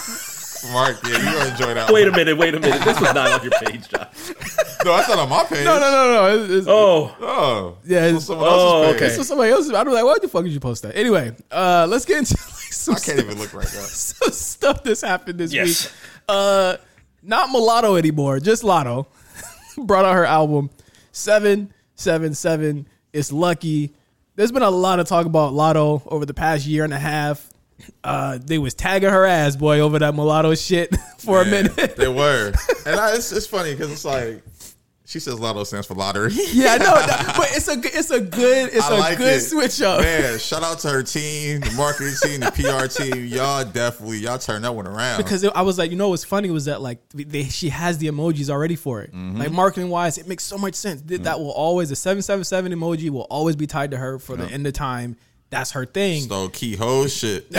[0.72, 1.90] Mark, yeah, you gonna enjoy that.
[1.90, 2.14] Wait one.
[2.14, 2.82] a minute, wait a minute.
[2.85, 4.09] This was not on your page, Josh.
[4.85, 5.64] No, that's not on my page.
[5.64, 6.42] no, no, no, no.
[6.44, 9.02] It's, it's, Oh, Oh, Yeah, it's on someone oh, else's page.
[9.11, 9.16] okay.
[9.16, 9.68] So somebody else.
[9.70, 10.96] I was like, why the fuck did you post that?
[10.96, 13.70] Anyway, uh, let's get into like some I can't even look right now.
[13.81, 15.85] some stuff that's happened this Yes.
[15.85, 15.92] week.
[16.29, 16.76] Uh,
[17.22, 19.07] not mulatto anymore, just Latto.
[19.79, 20.70] Brought out her album
[21.12, 22.87] seven seven seven.
[23.12, 23.94] It's lucky.
[24.37, 27.48] There's been a lot of talk about Latto over the past year and a half.
[28.02, 31.96] Uh, they was tagging her ass, boy, over that mulatto shit for a minute.
[31.96, 32.52] They were,
[32.87, 34.42] and I, it's, it's funny because it's like
[35.07, 36.33] she says Latto stands for lottery.
[36.53, 36.95] yeah, I know,
[37.37, 39.40] but it's a good- it's a good it's I a like good it.
[39.40, 40.01] switch up.
[40.01, 43.25] Man, shout out to her team, the marketing team, the PR team.
[43.27, 45.19] Y'all definitely y'all turned that one around.
[45.19, 48.09] because I was like, you know, what's funny was that like they, she has the
[48.09, 49.12] emojis already for it.
[49.12, 49.38] Mm-hmm.
[49.38, 51.03] Like marketing wise, it makes so much sense.
[51.03, 54.19] That, that will always the seven seven seven emoji will always be tied to her
[54.19, 55.16] for the end of time.
[55.50, 56.22] That's her thing.
[56.22, 57.46] so key ho shit.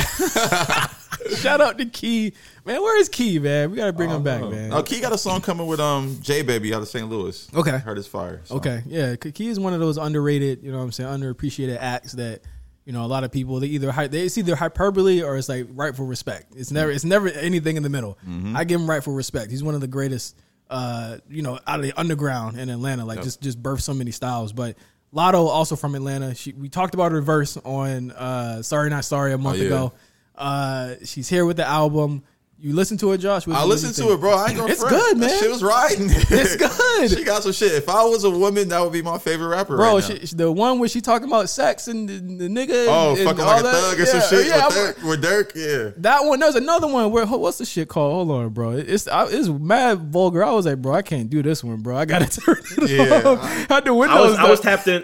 [1.37, 2.33] Shout out to Key,
[2.65, 2.81] man.
[2.81, 3.71] Where is Key, man?
[3.71, 4.71] We gotta bring him back, man.
[4.73, 7.07] Oh, Key got a song coming with um J Baby out of St.
[7.09, 7.47] Louis.
[7.53, 7.77] Okay.
[7.77, 8.41] heard his fire.
[8.45, 8.55] so.
[8.57, 12.13] Okay, yeah, Key is one of those underrated, you know, what I'm saying, underappreciated acts
[12.13, 12.41] that.
[12.85, 15.49] You know, a lot of people they either hy- they it's either hyperbole or it's
[15.49, 16.53] like rightful respect.
[16.55, 18.17] It's never it's never anything in the middle.
[18.55, 19.51] I give him rightful respect.
[19.51, 20.37] He's one of the greatest,
[20.69, 23.03] uh, you know, out of the underground in Atlanta.
[23.03, 24.53] Like just just birthed so many styles.
[24.53, 24.77] But
[25.13, 26.35] Latto also from Atlanta.
[26.35, 29.65] She we talked about her verse on uh, Sorry Not Sorry a month yeah.
[29.65, 29.93] ago.
[30.35, 32.23] Uh, she's here with the album.
[32.59, 33.47] You listen to it, Josh?
[33.47, 34.33] I what do you listened to it, bro.
[34.35, 34.95] I ain't gonna It's front.
[34.95, 35.39] good, That man.
[35.39, 36.07] shit was riding.
[36.09, 36.55] It's
[37.11, 37.11] good.
[37.11, 37.71] she got some shit.
[37.71, 40.35] If I was a woman, that would be my favorite rapper, Bro, right she, she-
[40.35, 42.87] the one where she talking about sex and the, the nigga.
[42.89, 43.73] oh, and, fucking and like all a that.
[43.75, 45.51] thug and yeah, some shit Yeah, with, Durk, with Durk.
[45.55, 45.91] Yeah.
[45.97, 46.39] that one.
[46.39, 48.27] There's another one where what's the shit called?
[48.27, 48.71] Hold on, bro.
[48.71, 50.43] It's I, it's mad vulgar.
[50.43, 51.95] I was like, bro, I can't do this one, bro.
[51.95, 53.39] I gotta turn it Yeah, off.
[53.43, 54.17] I- Had the windows.
[54.17, 55.03] I was I was tapped in.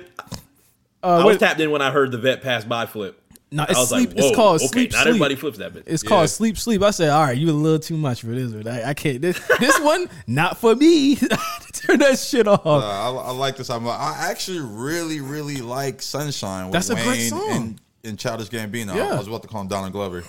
[1.03, 3.21] Uh, I was tapped in when I heard the vet pass by flip.
[3.53, 4.09] No, I it's was sleep.
[4.09, 4.91] like, Whoa, it's called okay, sleep.
[4.91, 5.07] Not sleep.
[5.09, 5.83] everybody flips that bitch.
[5.85, 6.07] It's Yeah.
[6.09, 6.81] called sleep sleep.
[6.81, 8.67] I said, all right, you a little too much for this one.
[8.67, 9.21] I, I can't.
[9.21, 11.15] This, this one, not for me.
[11.73, 12.65] Turn that shit off.
[12.65, 13.89] Uh, I, I like this album.
[13.89, 16.65] I actually really, really like Sunshine.
[16.65, 17.51] With That's a great song.
[17.51, 18.95] And, and Childish Gambino.
[18.95, 19.13] Yeah.
[19.13, 20.23] I was about to call him Donald Glover,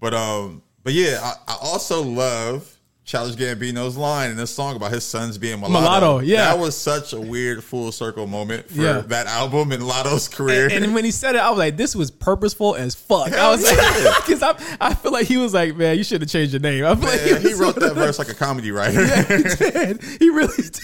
[0.00, 2.75] but um, but yeah, I, I also love
[3.06, 5.80] Childish Gambino's line in this song about his sons being mulatto.
[5.80, 6.46] Mulatto, yeah.
[6.46, 9.00] that was such a weird full circle moment for Yeah.
[9.02, 10.64] that album and Latto's career.
[10.68, 13.48] And, and when he said it, I was like, "This was purposeful as fuck." I
[13.50, 13.76] was yeah.
[14.10, 16.60] like, because I, I feel like he was like, "Man, you should have changed your
[16.60, 19.00] name." I feel like Man, he wrote that verse like a comedy writer.
[19.06, 20.02] Yeah, he did.
[20.18, 20.74] He really did.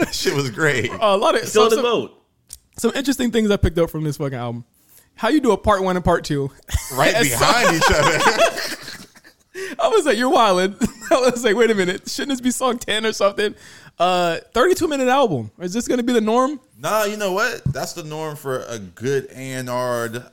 [0.00, 0.90] that shit was great.
[0.90, 2.22] Uh, a lot of Still so, in the some, vote.
[2.78, 4.64] some interesting things I picked up from this fucking album.
[5.14, 6.50] How you do a part one and part two?
[6.94, 8.18] right And behind each other.
[9.78, 10.76] I was like, "You're wilding."
[11.10, 13.54] I was like, "Wait a minute, shouldn't this be song ten or something?"
[13.98, 15.50] Uh, 32 minute album.
[15.58, 16.58] Is this to be the norm?
[16.78, 17.62] Nah, you know what?
[17.64, 20.32] That's the norm for a good A&R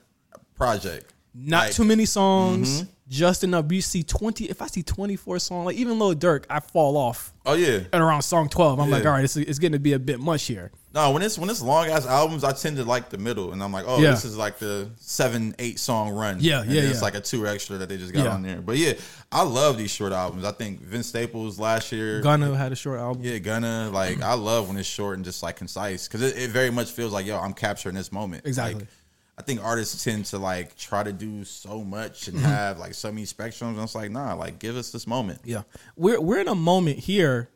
[0.55, 1.13] project.
[1.39, 2.89] Not Like, too many songs, mm-hmm.
[3.09, 3.71] just enough.
[3.71, 4.45] You see 20.
[4.45, 7.81] If I see 24 songs, like even Lil Durk, I fall off Oh yeah.
[7.93, 8.79] at around song 12.
[8.79, 10.71] I'm like, all right, it's, it's getting to be a bit much here.
[10.93, 13.61] No, when it's when it's long ass albums, I tend to like the middle, and
[13.61, 14.11] I'm like, oh, Yeah.
[14.11, 16.37] this is like the seven, eight song run.
[16.39, 17.01] Yeah, and yeah, It's yeah.
[17.01, 18.31] like a two extra that they just got Yeah.
[18.33, 18.61] on there.
[18.61, 18.93] But yeah,
[19.31, 20.43] I love these short albums.
[20.43, 22.19] I think Vince Staples last year.
[22.21, 23.21] Gunna had a short album.
[23.23, 23.91] Yeah, Gunna.
[23.93, 26.89] Like I love when it's short and just like concise because it, it very much
[26.89, 28.47] feels like yo, I'm capturing this moment.
[28.47, 28.79] Exactly.
[28.79, 28.87] Like,
[29.37, 32.37] I think artists tend to like try to do so much Mm-hmm.
[32.37, 33.73] and have like so many spectrums.
[33.75, 35.39] And it's like, nah, like give us this moment.
[35.45, 35.61] Yeah,
[35.95, 37.49] we're we're in a moment here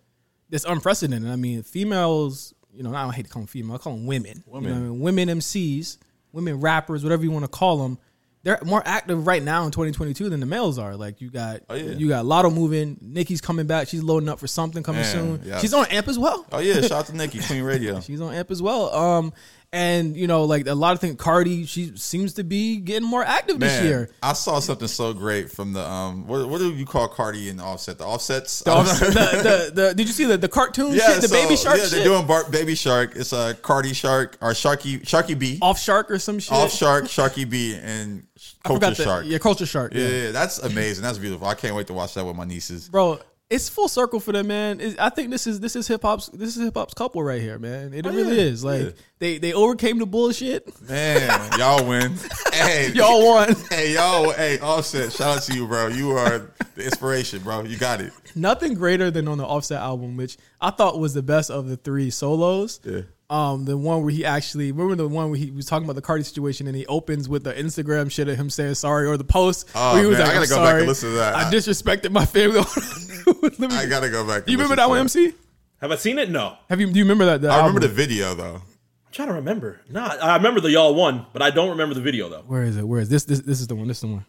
[0.50, 1.30] that's unprecedented.
[1.32, 2.54] I mean, females.
[2.74, 3.76] You know, I don't hate to call them female.
[3.76, 4.44] I call them women.
[4.48, 4.74] You know Women.
[4.74, 5.00] I mean?
[5.02, 5.98] women MCs,
[6.32, 7.98] women rappers, whatever you want to call them.
[8.44, 10.96] They're more active right now in 2022 than the males are.
[10.96, 11.91] Like you got, Oh, yeah.
[11.91, 12.98] you got Latto moving.
[13.02, 13.88] Nicki's coming back.
[13.88, 15.41] She's loading up for something coming Man, soon.
[15.44, 15.60] yeah.
[15.60, 16.46] She's on Amp as well.
[16.52, 18.00] Oh yeah, shout out to Nicki, Queen Radio.
[18.00, 18.96] She's on Amp as well.
[18.96, 19.34] Um,
[19.74, 21.16] and you know, like a lot of things.
[21.16, 24.10] Cardi, she seems to be getting more active this year.
[24.22, 27.62] I saw something so great from the um what what do you call Cardi and
[27.62, 27.98] Offset?
[27.98, 28.60] The offsets?
[28.60, 31.78] The, the, the, the, did you see the, the cartoon shit, the so, baby shark
[31.78, 31.92] Yeah, shit?
[31.92, 33.16] they're doing bar- baby shark.
[33.16, 35.58] It's a Cardi shark or Sharky Sharky B.
[35.62, 36.52] off shark or some shit.
[36.54, 38.24] Off shark, Sharky B, and
[38.66, 39.26] Kulture Shark.
[39.26, 39.94] Yeah, culture shark.
[39.94, 40.24] Yeah, Yeah.
[40.26, 41.04] yeah, that's amazing.
[41.04, 41.48] That's beautiful.
[41.48, 42.90] I can't wait to watch that with my nieces.
[42.90, 43.20] bro.
[43.52, 44.80] It's full circle for them, man.
[44.80, 47.42] It- I think this is this is hip hop's this is hip hop's couple right
[47.42, 47.94] here, man.
[47.94, 48.64] It really Oh, yeah, is.
[48.64, 48.90] Like yeah.
[49.20, 50.68] they they overcame the bullshit.
[50.90, 52.16] Man, y'all win.
[52.54, 53.56] Hey, Y'all won.
[53.70, 54.32] Hey, y'all.
[54.32, 55.12] Hey, Offset.
[55.14, 55.88] Shout out to you, bro.
[55.88, 57.64] You are the inspiration, bro.
[57.64, 58.12] You got it.
[58.36, 61.78] Nothing greater than on the Offset album, which I thought was the best of the
[61.78, 62.80] three solos.
[62.84, 63.02] Yeah.
[63.30, 66.02] Um, the one where he actually remember the one where he was talking about the
[66.02, 69.24] Cardi situation and he opens with the Instagram shit of him saying sorry or the
[69.24, 71.36] post Oh, where he was man, like, I gotta go back and listen to that.
[71.36, 72.60] I disrespected my family.
[73.60, 74.44] Let me- I gotta go back.
[74.44, 75.34] and you remember listen that to one, MC?
[75.82, 76.30] Have I seen it?
[76.30, 76.58] No.
[76.70, 76.92] Have you?
[76.92, 77.50] Do you remember that?
[77.52, 78.56] I remember the video though.
[78.56, 79.82] I'm trying to remember.
[79.90, 82.44] Nah, I remember the y'all one, but I don't remember the video though.
[82.48, 82.88] Where is it?
[82.88, 83.24] Where is this?
[83.26, 83.88] This this is the one.
[83.88, 84.26] This is the one.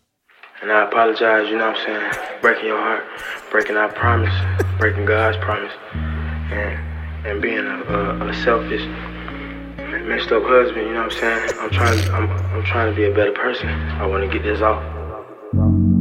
[0.62, 2.40] And I apologize, you know what I'm saying?
[2.40, 3.04] Breaking your heart,
[3.50, 4.32] breaking our promise,
[4.78, 8.82] breaking God's promise, and and being a, a, a selfish,
[10.06, 11.50] messed up husband, you know what I'm saying?
[11.60, 13.68] I'm trying I'm I'm trying to be a better person.
[13.68, 14.82] I want to get this off.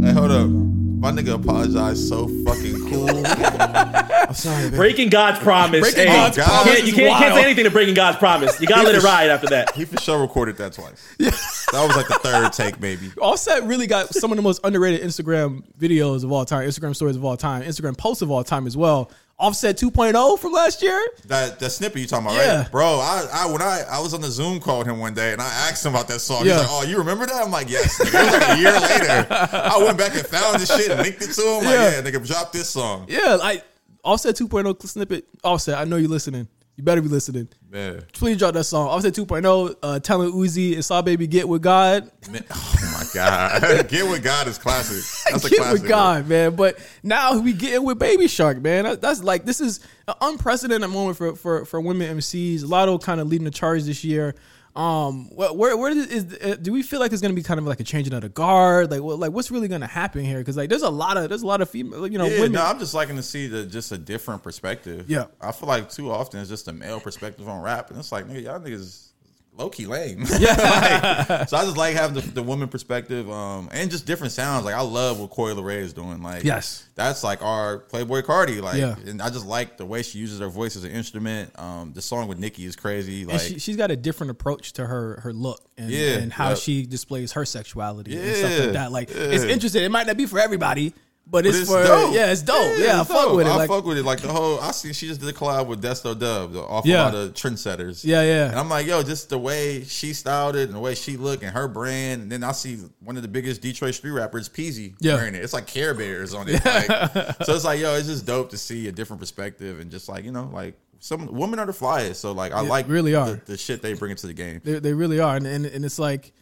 [0.03, 0.70] Hey, hold up.
[1.01, 3.25] My nigga apologized so fucking cool.
[3.25, 4.77] I'm sorry, baby.
[4.77, 5.81] Breaking God's promise.
[5.81, 8.61] Breaking hey, God's you promise can't, you can't, can't say anything to breaking God's promise.
[8.61, 9.75] You gotta let it ride after that.
[9.75, 11.03] He for sure recorded that twice.
[11.17, 11.31] Yeah.
[11.71, 13.11] That was like the third take, maybe.
[13.19, 17.15] Offset really got some of the most underrated Instagram videos of all time, Instagram stories
[17.15, 19.09] of all time, Instagram posts of all time as well.
[19.41, 21.03] Offset 2.0 from last year.
[21.25, 22.57] That that snippet you talking about, Yeah.
[22.61, 22.71] right?
[22.71, 25.33] Bro, I, I when I I was on the Zoom call with him one day
[25.33, 26.45] and I asked him about that song.
[26.45, 26.59] Yeah.
[26.59, 27.43] He's like, Oh, you remember that?
[27.43, 27.97] I'm like, Yes.
[27.99, 28.13] Nigga.
[28.21, 29.27] It was like a year later.
[29.31, 31.63] I went back and found this shit and linked it to him.
[31.65, 31.89] Like, Yeah.
[31.89, 33.07] yeah, nigga, drop this song.
[33.09, 33.65] Yeah, like
[34.03, 35.25] Offset 2.0 snippet.
[35.43, 36.47] Offset, I know you're listening.
[36.81, 37.47] You better be listening.
[37.69, 38.01] Man.
[38.11, 38.87] Please drop that song.
[38.87, 42.09] Offset 2.0, uh, telling Uzi and Saw Baby Get With God.
[42.31, 43.87] Man, Oh my God.
[43.87, 44.97] Get with God is classic.
[45.31, 45.81] That's a Get classic.
[45.83, 46.55] with God, man.
[46.55, 48.97] But now we getting with Baby Shark, man.
[48.99, 52.61] That's like this is an unprecedented moment for for for women MCs.
[52.63, 54.33] Latto kind of leading the charge this year.
[54.75, 57.59] Um, wh- where where is, is uh, do we feel like it's gonna be kind
[57.59, 58.89] of like a changing of the guard?
[58.89, 60.37] Like what like what's really gonna happen here?
[60.39, 62.53] Because like there's a lot of there's a lot of female, you know, Yeah, women.
[62.53, 65.09] no, I'm just liking to see the just a different perspective.
[65.09, 65.25] Yeah.
[65.41, 68.25] I feel like too often it's just a male perspective on rap, and it's like,
[68.27, 69.09] nigga, y'all niggas
[69.57, 70.25] low key lame.
[70.39, 71.25] Yeah.
[71.29, 74.65] like, so I just like having the, the woman perspective, um, and just different sounds.
[74.65, 76.23] Like I love what Coi Leray is doing.
[76.23, 76.85] Like, Yes.
[76.95, 78.61] that's like our Playboi Carti.
[78.61, 78.95] Like, Yeah.
[79.05, 81.51] and I just like the way she uses her voice as an instrument.
[81.59, 83.25] Um, the song with Nicki is crazy.
[83.25, 86.31] Like, and she, she's got a different approach to her her look and, Yeah, and
[86.33, 86.55] how yeah.
[86.55, 88.91] she displays her sexuality and stuff like that.
[88.91, 89.83] Like it's interesting.
[89.83, 90.93] It might not be for everybody,
[91.27, 92.55] but it's, But for yeah, it's dope.
[92.77, 93.35] Yeah, I it's fuck dope.
[93.37, 93.49] with it.
[93.51, 94.03] I Like fuck with it.
[94.03, 96.85] Like the whole, I see she just did a collab with Desto Dubb, the off
[96.85, 97.03] Yeah.
[97.03, 98.03] a lot of trendsetters.
[98.03, 98.49] Yeah, yeah.
[98.49, 101.43] And I'm like, yo, just the way she styled it and the way she looked
[101.43, 102.23] and her brand.
[102.23, 105.15] And then I see one of the biggest Detroit street rappers, Peezy, Yeah.
[105.15, 105.43] wearing it.
[105.43, 106.63] It's like Care Bears on it.
[106.65, 106.87] Like,
[107.45, 110.25] so it's like, yo, it's just dope to see a different perspective and just like,
[110.25, 112.15] you know, like some women are the flyest.
[112.15, 113.31] So like, I They like really are.
[113.31, 114.59] the, the shit they bring into the game.
[114.63, 116.33] They, they really are, and, and and it's like,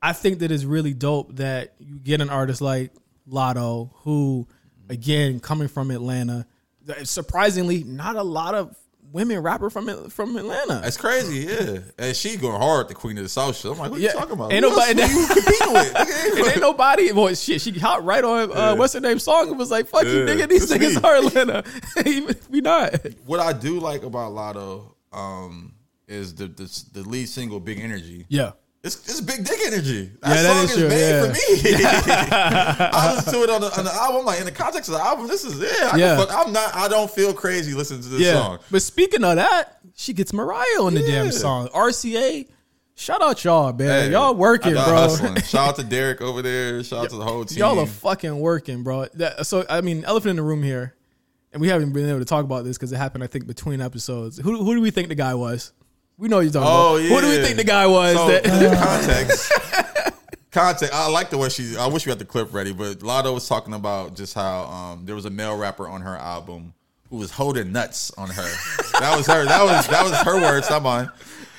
[0.00, 2.92] I think that it's really dope that you get an artist like
[3.30, 4.46] Latto, who,
[4.88, 6.46] again, coming from Atlanta,
[7.04, 8.76] surprisingly, not a lot of
[9.12, 10.80] women rapper from from Atlanta.
[10.82, 11.78] That's crazy, yeah.
[11.98, 13.70] And she going hard, the queen of the South shit.
[13.70, 14.08] I'm like, what Yeah.
[14.12, 14.52] you talking about?
[14.52, 15.96] Ain't Who nobody- who you competing with?
[15.96, 17.60] And ain't nobody, boy, shit.
[17.62, 19.48] She hot right on uh, what's her name song.
[19.48, 20.48] It was like, fuck you, nigga.
[20.48, 21.08] These niggas me.
[21.08, 21.64] are Atlanta.
[22.50, 22.94] we not.
[23.24, 25.74] what I do like about Latto um,
[26.08, 28.26] is the, the the lead single, Big Energy.
[28.28, 28.52] Yeah.
[28.86, 30.10] It's, it's big dick energy.
[30.22, 31.22] That Yeah, that song is is, true, made yeah.
[31.22, 31.84] for me.
[32.92, 34.24] I listen to it on the, on the album.
[34.24, 35.90] Like in the context of the album, this is yeah.
[35.92, 36.16] I Yeah.
[36.16, 36.74] Can fuck, I'm not.
[36.74, 38.34] I don't feel crazy listening to this Yeah.
[38.34, 38.58] song.
[38.70, 41.68] But speaking of that, she gets Mariah on the damn song.
[41.68, 42.46] RCA,
[42.94, 43.88] shout out y'all, man.
[44.06, 44.82] Hey, y'all working, bro.
[44.82, 45.36] hustling.
[45.42, 46.82] Shout out to Derek over there.
[46.84, 47.58] Shout out to the whole team.
[47.58, 49.06] Y'all are fucking working, bro.
[49.14, 50.94] That, so I mean, elephant in the room here,
[51.52, 53.80] and we haven't been able to talk about this because it happened, I think, between
[53.80, 54.38] episodes.
[54.38, 55.72] Who who do we think the guy was?
[56.18, 57.02] We know what you're talking Oh about.
[57.04, 57.08] yeah.
[57.14, 58.16] Who do we think the guy was?
[58.16, 58.44] So, that,
[58.82, 59.52] context.
[60.50, 60.94] Context.
[60.94, 61.76] I like the way she.
[61.76, 65.04] I wish we had the clip ready, but Latto was talking about just how um,
[65.04, 66.72] there was a male rapper on her album
[67.10, 68.50] who was holding nuts on her.
[68.98, 69.44] That was her.
[69.44, 71.10] That was that was her words, not mine.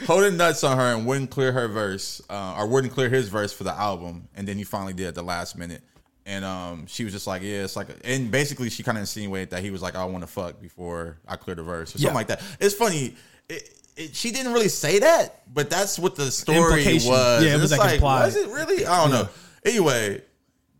[0.07, 3.53] holding nuts on her and wouldn't clear her verse, uh, or wouldn't clear his verse
[3.53, 5.81] for the album, and then he finally did at the last minute.
[6.25, 9.51] And um, she was just like, "Yeah, it's like," and basically she kind of insinuated
[9.51, 12.07] that he was like, "I want to fuck before I clear the verse," or something
[12.09, 12.15] Yeah.
[12.15, 12.41] like that.
[12.59, 13.15] It's funny.
[13.47, 17.43] It, it, she didn't really say that, but that's what the story was.
[17.43, 18.25] Yeah, it was it's like implied.
[18.25, 18.85] was it really?
[18.85, 19.29] I don't know.
[19.65, 20.21] Anyway,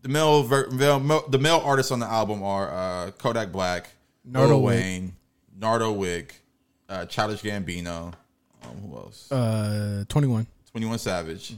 [0.02, 3.90] the male, ver- male, male the male artists on the album are uh, Kodak Black,
[4.24, 4.74] Nardo Wick.
[4.76, 5.16] Wayne,
[5.58, 6.40] Nardo Wick,
[6.88, 8.14] uh, Childish Gambino.
[8.62, 9.30] Um, who else?
[9.30, 10.46] Uh, twenty one.
[10.70, 11.54] Twenty One Savage.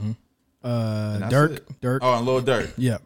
[0.63, 1.57] Uh, That's Durk.
[1.57, 1.81] it.
[1.81, 1.99] Durk.
[2.03, 2.71] Oh, and Lil Durk.
[2.77, 2.99] Yeah.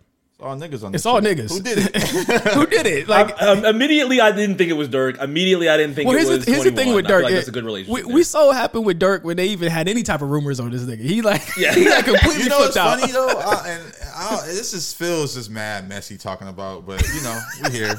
[0.45, 0.95] It's all niggas on.
[0.95, 1.39] It's all shit.
[1.39, 1.51] niggas.
[1.51, 2.49] Who did it?
[2.55, 3.09] Who did it?
[3.09, 5.19] Like, Um, immediately, I didn't think it was Durk.
[5.23, 6.45] Immediately, I didn't think well, it here's was.
[6.45, 6.97] the, here's the thing 21.
[6.97, 7.23] with I feel Durk.
[7.23, 8.07] Like it- that's a good relationship.
[8.07, 10.61] We, we saw what happened with Durk when they even had any type of rumors
[10.61, 11.01] on this nigga.
[11.01, 11.75] He like, Yeah.
[11.75, 13.01] he like completely you know what's flipped out.
[13.01, 13.83] funny though, I, and
[14.15, 17.95] I, this is Phil's just mad messy talking about, but you know we here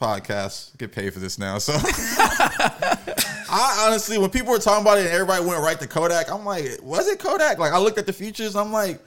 [0.00, 1.72] podcast get paid for this now, so.
[3.50, 6.44] I honestly, when people were talking about it and everybody went right to Kodak, I'm
[6.44, 7.58] like, was it Kodak?
[7.58, 9.00] Like I looked at the features, I'm like,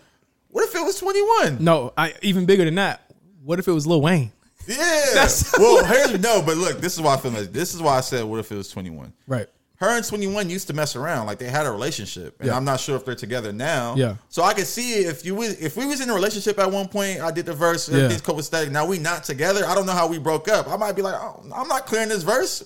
[0.52, 1.64] what if it was 21?
[1.64, 3.02] No, I even bigger than that.
[3.44, 4.32] What if it was Lil Wayne?
[4.68, 4.76] Yeah.
[5.16, 7.98] That's- well, here's no, but look, this is why I feel like this is why
[7.98, 9.12] I said, what if it was 21?
[9.28, 9.48] Right.
[9.78, 12.56] her and 21 used to mess around like they had a relationship and Yeah.
[12.56, 14.18] i'm not sure if they're together now Yeah.
[14.30, 16.88] so i could see if you was if we was in a relationship at one
[16.88, 17.96] point i did the verse Yeah.
[18.04, 20.96] everything's copacetic now we not together i don't know how we broke up i might
[20.96, 22.62] be like oh, i'm not clearing this verse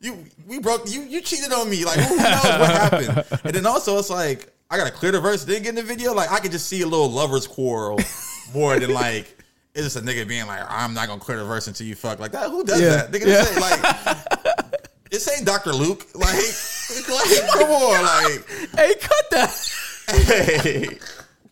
[0.00, 3.64] you we broke you you cheated on me like who knows what happened and then
[3.64, 6.38] also it's like i gotta clear the verse then get in the video like i
[6.40, 7.98] could just see a little lovers quarrel
[8.54, 9.34] more than like
[9.74, 12.18] it's just a nigga being like, I'm not gonna clear the verse until you fuck
[12.18, 12.50] like that.
[12.50, 12.88] Who does Yeah.
[13.06, 13.12] that?
[13.12, 13.46] Nigga, Yeah.
[13.46, 15.72] ain't like this ain't Dr.
[15.72, 16.04] Luke.
[16.16, 16.34] Like,
[17.08, 19.70] like come on, like, Hey, cut that.
[20.08, 20.98] hey,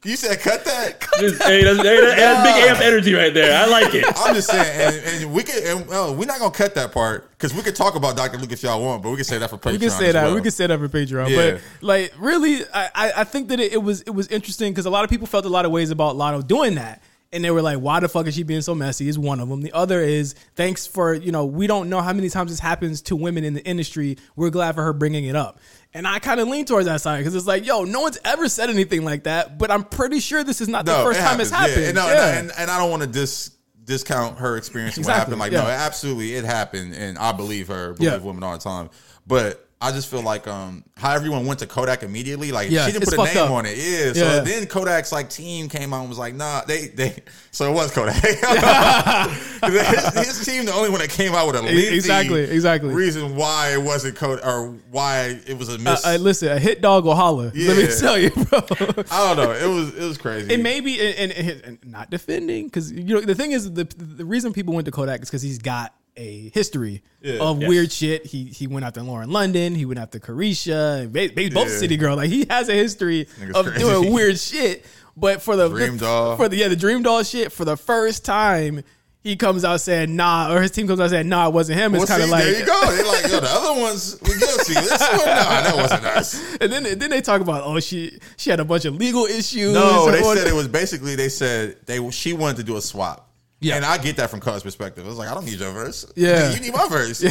[0.07, 1.01] you said cut that.
[1.21, 3.57] Just- hey, that's, hey, that- that's big amp energy right there.
[3.61, 4.05] I like it.
[4.17, 6.93] I'm just saying, and, and we could, and, uh, oh, we're not gonna cut that
[6.93, 8.39] part because we could talk about Dr.
[8.39, 9.73] Luke if y'all want, but we can say that for Patreon.
[9.73, 10.25] We can say as that.
[10.25, 10.35] well.
[10.35, 11.31] We can say that for Patreon.
[11.31, 11.37] Yeah.
[11.53, 14.87] But like, really, I, I, I think that it, it was it was interesting because
[14.87, 17.03] a lot of people felt a lot of ways about Latto doing that.
[17.37, 19.49] And they were like, "Why the fuck is she being so messy?" Is one of
[19.49, 19.61] them.
[19.61, 23.03] The other is thanks for you know we don't know how many times this happens
[23.03, 24.17] to women in the industry.
[24.35, 25.61] We're glad for her bringing it up.
[25.95, 28.49] And I kind of lean towards that side because it's like, yo, no one's ever
[28.49, 29.57] said anything like that.
[29.59, 31.81] But I'm pretty sure this is not the first it time it's happened.
[31.83, 31.87] Yeah.
[31.89, 32.39] And, no, Yeah.
[32.39, 33.51] and, and I don't want to dis
[33.85, 35.41] discount her experience and what Exactly, happened.
[35.41, 35.63] Like, yeah.
[35.63, 37.93] no, absolutely, it happened, and I believe her.
[37.95, 38.19] Believe Yeah.
[38.19, 38.91] women all the time,
[39.27, 39.66] but.
[39.87, 43.05] I just feel like um how everyone went to Kodak immediately, like Yeah, she didn't
[43.09, 43.51] put a name up.
[43.51, 43.77] on it.
[43.79, 44.13] Yeah.
[44.13, 44.41] So Yeah.
[44.41, 47.91] then Kodak's like team came out and was like, nah, they they so it was
[47.93, 48.15] Kodak.
[49.65, 52.93] his, his team the only one that came out with a Exactly, exactly.
[52.95, 56.05] reason why it wasn't Kodak or why it was a Uh, miss.
[56.07, 57.53] uh, listen, a hit dog will holler.
[57.55, 58.61] Let me tell you, bro.
[59.11, 59.53] I don't know.
[59.53, 60.53] It was it was crazy.
[60.53, 63.85] It may be, and, and, and not defending, because you know the thing is the
[63.97, 67.35] the reason people went to Kodak is because he's got a history Yeah.
[67.41, 67.69] of Yes.
[67.69, 68.27] weird shit.
[68.27, 69.75] He he went after Lauren London.
[69.75, 71.03] He went after Carisha.
[71.03, 71.79] and ba- ba- both Yeah.
[71.79, 72.17] City Girl.
[72.17, 73.81] Like he has a history Nigga's of crazy.
[73.81, 74.85] doing weird shit.
[75.17, 76.37] But for the Dream Doll.
[76.37, 78.83] for the yeah the Dream Doll shit for the first time.
[79.23, 81.93] He comes out saying nah, or his team comes out saying nah, it wasn't him.
[81.97, 82.81] It's well, kind of like there you go.
[82.87, 84.75] They're like yo, the other ones we guilty.
[84.75, 86.57] This one, nah, that wasn't us.
[86.61, 89.75] and then then they talk about oh she she had a bunch of legal issues.
[89.75, 93.29] No, they said it was basically they said they she wanted to do a swap.
[93.61, 93.77] Yeah.
[93.77, 95.05] and I get that from Cuz perspective.
[95.05, 96.05] I was like, I don't need your verse.
[96.17, 96.53] Yeah.
[96.53, 97.25] you need my verse.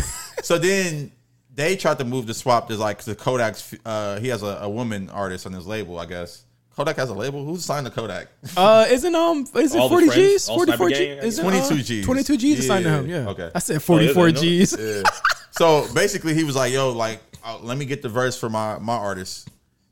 [0.44, 1.12] so then
[1.54, 3.74] they tried to move the swap to like the Kodak's.
[3.86, 6.44] Uh, he has a, a woman artist on his label, I guess.
[6.76, 7.46] Kodak has a label.
[7.46, 8.28] Who's signed to Kodak?
[8.58, 10.48] Uh, isn't um, is it forty G's?
[10.48, 11.06] Forty four Cyber G?
[11.06, 11.66] Gang, I Is it, guess.
[11.66, 12.06] uh, 22 Gs.
[12.06, 13.10] Twenty two G's assigned to him.
[13.10, 13.30] Yeah.
[13.30, 13.50] Okay.
[13.56, 14.76] I said forty four Oh, G's.
[14.78, 15.04] Yeah.
[15.52, 18.78] so basically, he was like, "Yo, like, uh, let me get the verse for my
[18.80, 19.48] my artist,"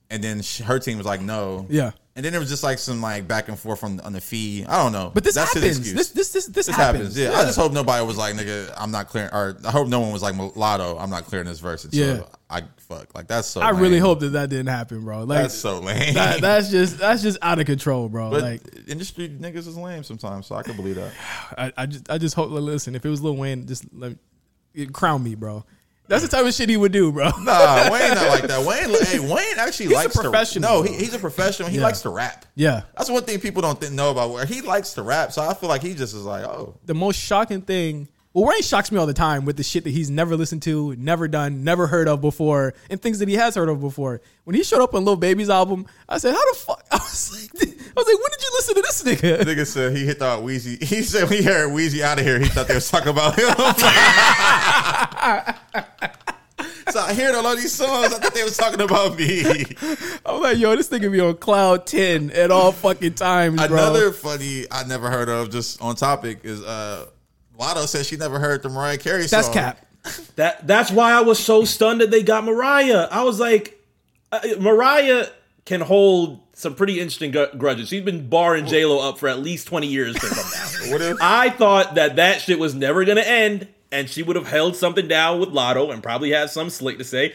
[0.09, 1.91] and then sh her team was like, "No." Yeah.
[2.15, 4.63] And then there was just like some like back and forth on on the fee.
[4.67, 5.09] I don't know.
[5.11, 5.79] But this That's happens.
[5.93, 7.15] This this this this, This happens.
[7.15, 7.17] happens.
[7.17, 7.31] Yeah.
[7.31, 10.11] I just hope nobody was like, nigga, I'm not clearing, or I hope no one
[10.13, 12.23] was like, Mulatto, I'm not clearing this verse until Yeah.
[12.51, 13.15] I fuck.
[13.15, 15.23] Like, that's so I really hope that that didn't happen, bro.
[15.23, 16.13] Like That's so lame.
[16.13, 18.29] that, that's just that's just out of control, bro.
[18.29, 21.11] but like industry niggas is lame sometimes, so I can believe that.
[21.57, 22.51] I, I just I just hope.
[22.51, 24.15] Listen, if it was Lil Wayne, just let
[24.75, 25.65] me, crown me, bro.
[26.07, 27.29] That's the type of shit he would do, bro.
[27.39, 28.65] Nah, Wayne not like that.
[28.65, 30.83] Wayne, hey, Wayne actually He's a likes professional.
[30.83, 30.89] to.
[30.89, 31.69] No, he, he's a professional.
[31.69, 31.83] He Yeah.
[31.83, 32.45] likes to rap.
[32.55, 32.81] Yeah.
[32.97, 35.31] That's one thing people don't think, know about where he likes to rap.
[35.31, 38.09] So I feel like he just is like, oh, The most shocking thing.
[38.33, 40.95] Well, Wayne shocks me all the time with the shit that he's never listened to,
[40.95, 44.21] never done, never heard of before, and things that he has heard of before.
[44.45, 47.31] When he showed up on Lil Baby's album, I said, "How the fuck?" I was
[47.31, 50.17] like, "I was like, when did you listen to this nigga?" nigga said he hit
[50.17, 50.77] thought Wheezy.
[50.83, 53.37] He said when he heard Wheezy out of here, he thought they was talking about
[53.37, 53.45] him.
[56.91, 58.15] so I heard all of these songs.
[58.15, 59.63] I thought they was talking about me.
[60.25, 64.11] I'm like, "Yo, this nigga be on cloud ten at all fucking times, bro." Another
[64.11, 67.05] funny I never heard of, just on topic, is uh,
[67.59, 69.41] Latto said she never heard the Mariah Carey song.
[69.41, 69.85] That's cap.
[70.35, 73.07] That that's why I was so stunned that they got Mariah.
[73.09, 73.79] I was like,
[74.33, 75.27] uh, Mariah
[75.65, 77.87] can hold some pretty interesting gu- grudges.
[77.87, 80.91] She's been barring J Lo up for at least twenty years from now.
[80.91, 81.17] What if?
[81.21, 85.07] I thought that that shit was never gonna end, and she would have held something
[85.07, 87.33] down with Latto and probably had some slick to say.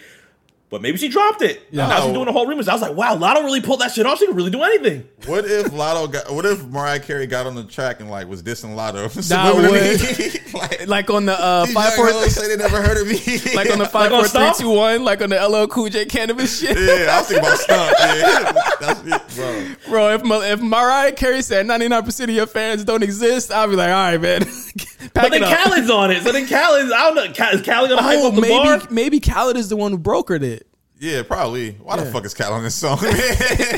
[0.70, 1.62] But maybe she dropped it.
[1.70, 1.86] Yeah.
[1.88, 2.68] Now she's doing the whole rumors.
[2.68, 4.18] I was like, wow, Latto really pulled that shit off.
[4.18, 5.08] She can really do anything.
[5.24, 6.30] What if Latto got?
[6.30, 9.08] What if Mariah Carey got on the track and like was dissing Latto?
[9.30, 10.52] Nah, subliminally?
[10.54, 13.14] like, Like on the uh, these five four, hoes say they never heard of me.
[13.54, 14.56] like on the five on four three Stomp?
[14.58, 16.76] two one, like on the LL Cool J cannabis shit.
[16.76, 17.96] yeah, I was thinking about Stump.
[18.00, 19.90] Yeah, it, bro.
[19.90, 23.50] Bro, if Ma- if Mariah Carey said ninety nine percent of your fans don't exist,
[23.50, 25.42] I'll be like, all right, man, pack But then.
[25.42, 26.22] Khaled's on it.
[26.22, 28.54] So then Khaled's, I don't know, Ka- is Khaled gonna hype Oh, up the maybe
[28.54, 28.80] bar?
[28.90, 30.57] maybe Khaled is the one who brokered it
[31.00, 31.72] Yeah, probably.
[31.72, 33.00] Why the fuck is Cal on this song?
[33.02, 33.12] Man,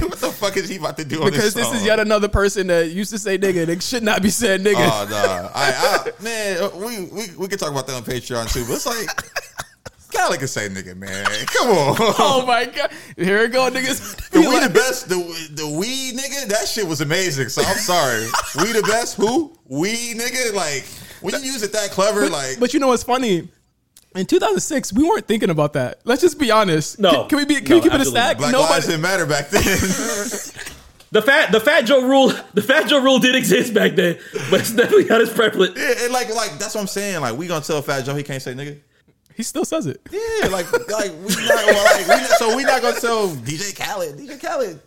[0.08, 2.28] what the fuck is he about to do on because this this is yet another
[2.28, 3.66] person that used to say nigga.
[3.66, 4.76] They should not be said nigga.
[4.76, 5.72] Oh no, I,
[6.08, 8.64] I man, uh, we we we can talk about that on Patreon too.
[8.64, 9.08] But it's like,
[10.12, 11.26] Cal can say nigga, man.
[11.46, 11.96] Come on.
[12.18, 12.90] Oh my god!
[13.16, 14.30] Here it go, niggas.
[14.30, 15.16] The we the best, the
[15.52, 17.50] the we nigga, that shit was amazing.
[17.50, 18.26] So I'm sorry.
[18.56, 19.52] we the best, who?
[19.66, 20.84] We nigga, like
[21.20, 23.48] when you use it that clever, like But you know what's funny?
[24.16, 26.00] In 2006, we weren't thinking about that.
[26.04, 26.98] Let's just be honest.
[26.98, 27.10] No.
[27.10, 27.54] Can, can we be?
[27.60, 28.38] Can No, we keep it a absolutely stack?
[28.38, 28.72] Black Nobody.
[28.74, 29.62] lives didn't matter back then.
[31.12, 34.16] The fat, the Fat Joe rule, the Fat Joe rule did exist back then,
[34.48, 35.76] but it's definitely not as prevalent.
[35.76, 37.20] yeah, and like like that's what I'm saying.
[37.20, 38.78] Like we gonna tell Fat Joe he can't say nigga.
[39.34, 40.00] He still says it.
[40.12, 43.76] Yeah, like like we not well, like we not, so we not gonna tell DJ
[43.76, 44.18] Khaled.
[44.18, 44.80] DJ Khaled.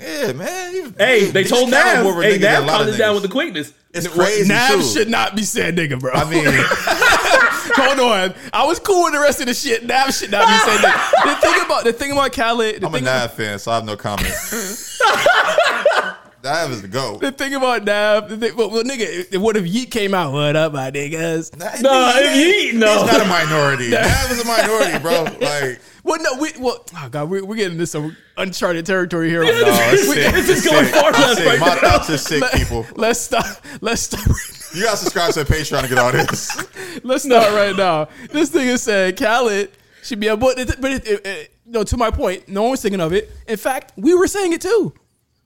[0.00, 0.72] Yeah, man.
[0.72, 3.72] he- Hey, they DJ told Nav, hey, nigga Nav calmed it down with the quickness.
[3.94, 4.82] It's crazy Nav too.
[4.82, 6.12] should not be said nigga, bro.
[6.12, 6.44] I mean,
[7.76, 8.34] Hold on.
[8.52, 9.84] I was cool with the rest of the shit.
[9.84, 11.12] Nav should not be saying that.
[11.24, 13.84] The thing about the thing about Khaled, the I'm a Nav fan, so I have
[13.84, 14.32] no comment.
[16.46, 17.18] Nav is the go.
[17.18, 20.32] the thing about Nav, the thing, well, well, nigga, what if Yeat came out?
[20.32, 21.56] What up, my niggas?
[21.82, 22.34] No, if
[22.72, 23.90] he no, He's not a minority.
[23.90, 25.24] Nav is a minority, bro.
[25.40, 29.42] Like, Well, no, we, well, oh god, we're, we're getting into some uncharted territory here.
[29.42, 30.32] Oh, no, it's sick.
[30.34, 30.94] This is It's going sick.
[30.94, 31.46] far It's left sick.
[31.48, 31.74] right My now.
[31.80, 32.86] thoughts are sick, people.
[32.94, 33.44] Let's stop.
[33.80, 34.24] Let's stop.
[34.74, 36.56] You gotta subscribe to the Patreon to get all this.
[37.04, 38.08] Let's start right now.
[38.30, 39.70] This thing is saying Khaled
[40.02, 41.82] should be a but, it, but it, it, it- no.
[41.82, 43.28] To my point, no one was thinking of it.
[43.48, 44.92] In fact, we were saying it too.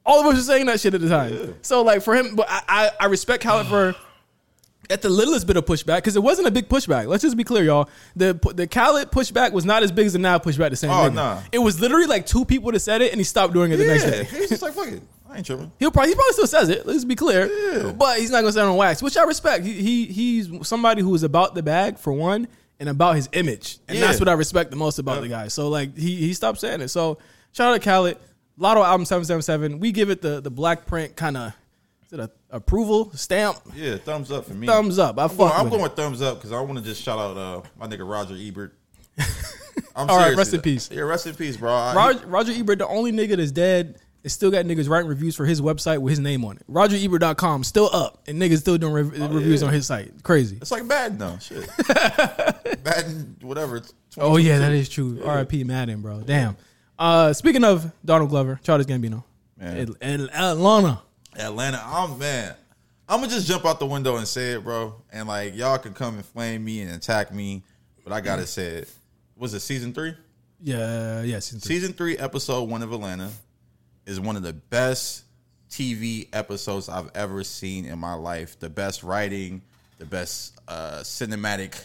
[0.07, 1.55] All of us were saying that shit at the time.
[1.63, 3.95] So like for him, but I I, I respect Khaled for
[4.91, 7.07] at the littlest bit of pushback because it wasn't a big pushback.
[7.07, 7.89] Let's just be clear, y'all.
[8.17, 10.71] The the Khaled pushback was not as big as the Nav pushback.
[10.71, 10.91] The same.
[10.91, 11.15] Oh, nigga.
[11.15, 11.43] nah.
[11.53, 13.87] It was literally like two people that said it, and he stopped doing it the
[13.87, 14.25] next day.
[14.25, 15.03] he's just like, fuck it.
[15.29, 15.71] I ain't tripping.
[15.79, 16.87] He'll probably he probably still says it.
[16.87, 17.47] Let's be clear.
[17.47, 17.93] Yeah.
[17.93, 19.65] But he's not gonna say it on wax, which I respect.
[19.65, 22.49] He, he he's somebody who is about the bag for one,
[22.81, 24.07] and about his image, and Yeah.
[24.07, 25.47] that's what I respect the most about the guy.
[25.49, 26.89] So like he he stopped saying it.
[26.89, 27.19] So
[27.53, 28.17] shout out to Khaled.
[28.61, 29.79] Latto album seven seven seven.
[29.81, 31.53] We give it the the black print kind of
[32.07, 33.57] is it a approval stamp?
[33.75, 34.67] Yeah, thumbs up for me.
[34.67, 35.19] Thumbs up.
[35.19, 37.37] I I'm fuck going, I'm going thumbs up because I want to just shout out
[37.37, 38.75] uh, my nigga Roger Ebert.
[39.97, 40.89] I'm All right, rest in peace.
[40.93, 41.71] Yeah, rest in peace, bro.
[41.71, 45.45] Roger, Roger Ebert, the only nigga that's dead, is still got niggas writing reviews for
[45.47, 46.63] his website with his name on it.
[46.71, 49.69] RogerEbert.com still up, and niggas still doing rev- reviews Oh, yeah.
[49.69, 50.23] on his site.
[50.23, 50.59] Crazy.
[50.61, 51.39] It's like Madden, though.
[51.41, 51.69] Shit.
[52.85, 53.79] Madden, whatever.
[53.79, 55.23] it's Oh yeah, that is true.
[55.25, 55.65] R.I.P.
[55.65, 56.21] Madden, bro.
[56.21, 56.57] Damn.
[57.01, 59.25] Uh, speaking of Donald Glover, Charles Gambino,
[59.57, 59.97] Man.
[60.03, 61.01] At- at Atlanta.
[61.35, 61.83] Atlanta.
[61.85, 62.55] I'm man.
[63.09, 64.95] I'm gonna just jump out the window and say it, bro.
[65.11, 67.63] And like y'all can come and flame me and attack me,
[68.05, 68.91] but I gotta say it.
[69.37, 70.15] Was it season three?
[70.61, 71.39] Yeah, yeah.
[71.39, 71.77] Season three.
[71.77, 73.31] Season three, episode one of Atlanta
[74.05, 75.25] is one of the best
[75.71, 78.59] TV episodes I've ever seen in my life.
[78.61, 79.63] The best writing,
[79.99, 81.81] the best uh, cinematic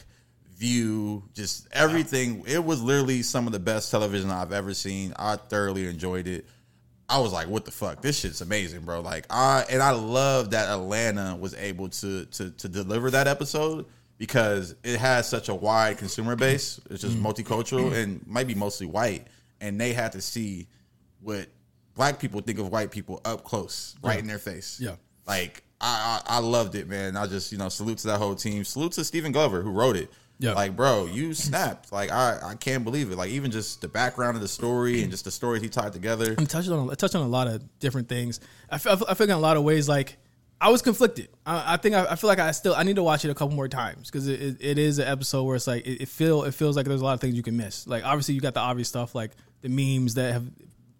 [0.57, 2.43] view, just everything.
[2.47, 5.13] It was literally some of the best television I've ever seen.
[5.17, 6.45] I thoroughly enjoyed it.
[7.07, 8.01] I was like, "What the fuck?
[8.01, 12.51] This shit's amazing, bro!" Like, I and I love that Atlanta was able to to
[12.51, 13.85] to deliver that episode
[14.17, 16.79] because it has such a wide consumer base.
[16.89, 17.25] It's just mm-hmm.
[17.25, 19.27] multicultural and might be mostly white,
[19.61, 20.67] and they had to see
[21.21, 21.47] what
[21.95, 24.79] black people think of white people up close, right in their face.
[24.81, 24.95] Yeah.
[25.27, 27.17] like I, I I loved it, man.
[27.17, 28.63] I just you know salute to that whole team.
[28.63, 30.11] Salute to Stephen Glover who wrote it.
[30.37, 30.53] Yeah.
[30.53, 31.91] like bro, you snapped.
[31.91, 33.17] Like I I can't believe it.
[33.17, 36.35] Like even just the background of the story and just the stories he tied together.
[36.37, 38.39] I'm touching on I touched on a lot of different things.
[38.69, 40.17] I feel, I feel, in a lot of ways like
[40.59, 41.29] I was conflicted.
[41.45, 43.35] I, I think I, I feel like I still I need to watch it a
[43.35, 46.09] couple more times because it, it, it is an episode where it's like it, it
[46.09, 47.87] feel it feels like there's a lot of things you can miss.
[47.87, 49.31] Like obviously you got the obvious stuff like
[49.61, 50.49] the memes that have.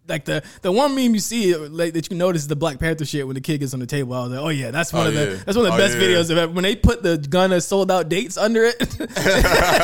[0.07, 3.05] Like the the one meme you see like that you notice is the Black Panther
[3.05, 4.13] shit when the kid gets on the table.
[4.13, 5.35] I was like, oh yeah, that's one Oh, of the yeah.
[5.43, 6.03] that's one of the Oh, best yeah.
[6.03, 6.53] videos of ever.
[6.53, 8.77] When they put the gun as sold out dates under it,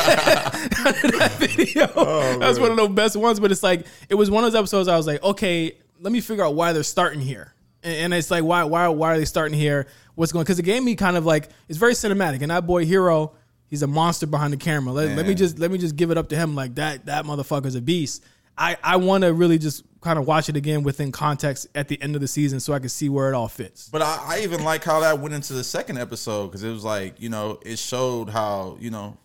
[0.06, 1.88] that video.
[1.96, 3.40] Oh, That's one of the best ones.
[3.40, 4.88] But it's like it was one of those episodes.
[4.88, 7.52] I was like, okay, let me figure out why they're starting here.
[7.82, 9.86] And, and it's like, why, why, why are they starting here?
[10.14, 10.44] What's going?
[10.44, 12.42] Because it gave me kind of like it's very cinematic.
[12.42, 13.34] And that boy Hiro,
[13.66, 14.92] he's a monster behind the camera.
[14.92, 16.54] Let, let me just let me just give it up to him.
[16.54, 18.24] Like that, that motherfucker's a beast.
[18.56, 22.00] I I want to really just kind of watch it again within context at the
[22.02, 23.88] end of the season so I can see where it all fits.
[23.88, 26.84] But I, I even like how that went into the second episode because it was
[26.84, 29.16] like you know it showed how you know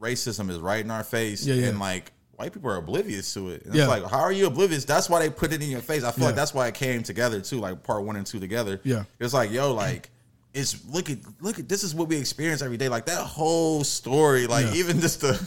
[0.00, 1.68] racism is right in our face Yeah, yeah.
[1.68, 3.64] and like white people are oblivious to it.
[3.64, 3.82] And Yeah.
[3.82, 4.84] It's like how are you oblivious?
[4.84, 6.02] That's why they put it in your face.
[6.04, 8.80] I feel like that's why it came together too, like part one and two together.
[8.84, 9.04] Yeah.
[9.20, 10.10] it's like yo, like
[10.52, 12.88] it's look at look at this is what we experience every day.
[12.88, 14.74] Like that whole story, like Yeah.
[14.74, 15.40] even just the.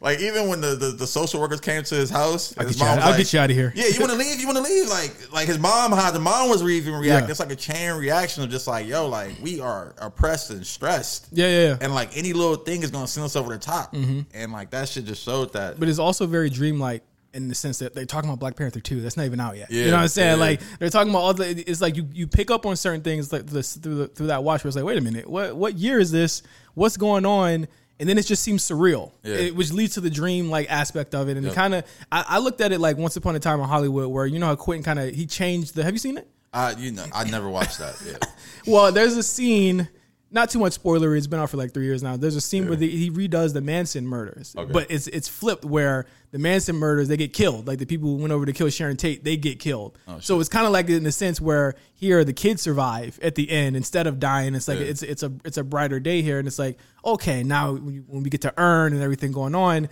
[0.00, 2.84] Like even when the, the, the social workers came to his house, I'll his get
[2.84, 3.72] you out- I'll like, get you outta here.
[3.76, 4.40] Yeah, you want to leave?
[4.40, 4.88] You want to leave?
[4.88, 7.26] Like like his mom, how the mom was even reacting.
[7.26, 7.30] Yeah.
[7.30, 11.28] It's like a chain reaction of just like yo, like we are oppressed and stressed.
[11.32, 11.76] Yeah, yeah, yeah.
[11.80, 13.92] And like any little thing is gonna send us over the top.
[13.94, 14.20] Mm-hmm.
[14.34, 15.78] And like that shit just showed that.
[15.78, 17.02] but it's also very dreamlike
[17.32, 19.02] in the sense that they're talking about Black Panther 2.
[19.02, 19.70] That's not even out yet.
[19.70, 20.38] you Yeah, know what I'm saying?
[20.38, 20.44] yeah.
[20.44, 21.48] Like they're talking about all the.
[21.70, 24.42] It's like you you pick up on certain things like this through the, through that
[24.42, 24.64] watch.
[24.64, 26.42] Where it's like, wait a minute, what what year is this?
[26.74, 27.68] What's going on?
[28.00, 29.34] And then it just seems surreal, Yeah.
[29.34, 31.36] it, which leads to the dream like aspect of it.
[31.36, 33.66] And it kind of, I, I looked at it like Once Upon a Time in
[33.68, 35.84] Hollywood, where you know how Quentin kind of he changed the.
[35.84, 36.26] Have you seen it?
[36.52, 37.96] I you know I never watched that.
[38.04, 38.16] Yeah.
[38.66, 39.88] Well, there's a scene.
[40.32, 41.16] Not too much spoiler.
[41.16, 42.16] It's been out for like three years now.
[42.16, 44.72] There's a scene where the, he redoes the Manson murders, Okay.
[44.72, 47.66] but it's it's flipped where the Manson murders they get killed.
[47.66, 49.98] Like the people who went over to kill Sharon Tate, they get killed.
[50.06, 53.34] Oh, so it's kind of like in the sense where here the kids survive at
[53.34, 54.54] the end instead of dying.
[54.54, 54.86] It's like Yeah.
[54.86, 58.30] it's it's a it's a brighter day here, and it's like okay now when we
[58.30, 59.88] get to Earn and everything going on.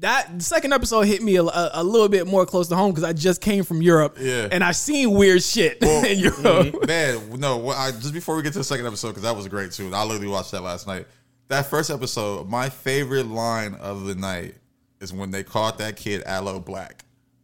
[0.00, 3.04] That second episode hit me a, a, a little bit more close to home because
[3.04, 4.48] I just came from Europe Yeah.
[4.50, 6.44] and I've seen weird shit in mm-hmm.
[6.44, 6.86] Europe.
[6.86, 7.58] Man, no.
[7.58, 9.94] what I, just before we get to the second episode, because that was great too.
[9.94, 11.06] I literally watched that last night.
[11.48, 14.54] That first episode, my favorite line of the night
[15.00, 17.00] is when they caught that kid Aloe Blacc.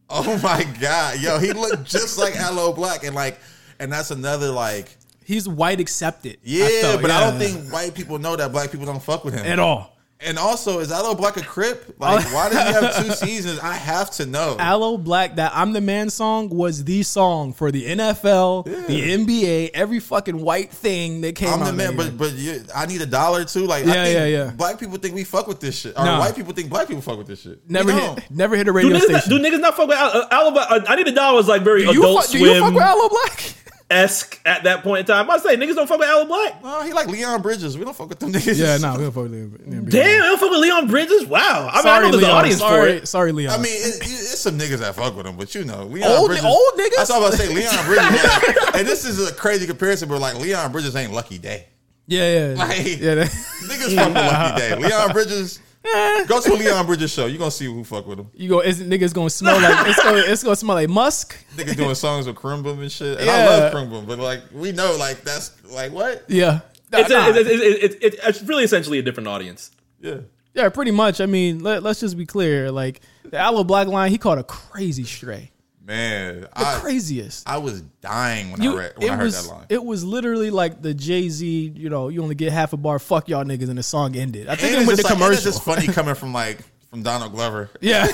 [0.09, 3.38] Oh my god, yo, he looked just like Aloe Blacc, and like,
[3.78, 6.36] and that's another like, He's white accepted.
[6.36, 9.24] I yeah, felt, but I don't think white people know that black people don't fuck
[9.24, 9.95] with him at all.
[10.18, 11.94] And also, is Aloe Blacc a crip?
[11.98, 13.58] Like, why does he have two seasons?
[13.58, 14.56] I have to know.
[14.58, 19.72] Aloe Blacc, that I'm the Man song was the song for the NFL, the NBA,
[19.74, 23.06] every fucking white thing that came I'm the man, but but you, I need a
[23.06, 23.66] dollar too.
[23.66, 24.50] Like, Yeah, I think yeah, yeah.
[24.52, 26.18] Black people think we fuck with this shit, or Nah.
[26.18, 27.68] white people think black people fuck with this shit.
[27.70, 29.42] Never hit, never hit a Do radio niggas, not, station.
[29.42, 30.66] do niggas not fuck with Aloe uh, Alabama?
[30.70, 32.72] Uh, I need a dollar was like very do, you Adult fuck, do you fuck
[32.72, 33.54] with Aloe Blacc?
[33.89, 35.30] Esque at that point in time.
[35.30, 36.61] I say niggas don't fuck with Alan Black.
[36.62, 37.78] No, he like Leon Bridges.
[37.78, 38.59] We don't fuck with them niggas.
[38.59, 39.49] yeah, no, we don't fuck with Leon.
[39.51, 39.93] Bridges.
[39.93, 41.26] Damn, they don't fuck with Leon Bridges.
[41.26, 41.41] Wow.
[41.41, 42.30] I mean, I Sorry, know there's Leon.
[42.30, 43.09] an audience sorry, for it.
[43.09, 43.53] sorry, Leon.
[43.55, 46.11] I mean, it, it- it's some niggas that fuck with him, but you know, Leon
[46.11, 46.45] Old- Bridges.
[46.45, 47.11] old niggas?
[47.14, 47.55] I'm about to say.
[47.55, 51.39] Leon Bridges, like, and this is a crazy comparison, but like Leon Bridges ain't Lucky
[51.39, 51.66] Daye.
[52.09, 53.14] yeah, yeah, Like- yeah.
[53.14, 54.74] that- Niggas fuck with Lucky Daye.
[54.89, 55.61] Leon Bridges.
[56.26, 57.26] Go to a Leon Bridges show.
[57.26, 58.28] You gonna see who fuck with him.
[58.34, 61.37] you go, is niggas gonna smell like it's gonna, it's gonna smell like musk?
[61.57, 63.18] Niggas doing songs with Khruangbin and shit.
[63.18, 63.32] And Yeah.
[63.34, 66.24] I love Khruangbin, but like we know, like that's like what?
[66.28, 66.61] Yeah,
[66.93, 67.26] It's, Nah.
[67.26, 69.70] a, it's, it's, it's, it's, it's really essentially a different audience.
[70.01, 70.18] Yeah.
[70.55, 71.20] Yeah, pretty much.
[71.20, 72.70] I mean, let, let's just be clear.
[72.72, 75.51] Like the Aloe Blacc line, he caught a crazy stray,
[75.87, 77.49] Man, the I, craziest.
[77.49, 79.66] I was dying when You- I read when I heard was that line.
[79.68, 81.72] it was literally like the Jay Z.
[81.76, 82.99] You know, you only get half a bar.
[82.99, 84.49] Fuck y'all niggas, and the song ended.
[84.49, 86.59] I think And it went to just like, and it's just funny coming from like
[86.91, 87.70] from Donald Glover.
[87.80, 88.07] yeah,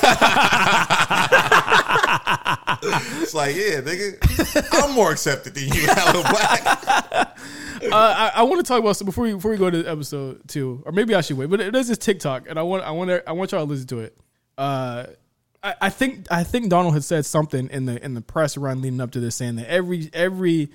[3.22, 6.66] It's like, yeah, nigga, I'm more accepted than you, Hello Black.
[6.66, 7.30] uh,
[7.92, 10.82] I, I want to talk about so before we before we go to episode two,
[10.84, 11.48] or maybe I should wait.
[11.48, 14.00] But there's this TikTok, and I want I want I want y'all to listen to
[14.00, 14.16] it.
[14.58, 15.04] Uh,
[15.62, 18.82] I, I think I think Donald had said something in the in the press run
[18.82, 20.70] leading up to this, saying that every every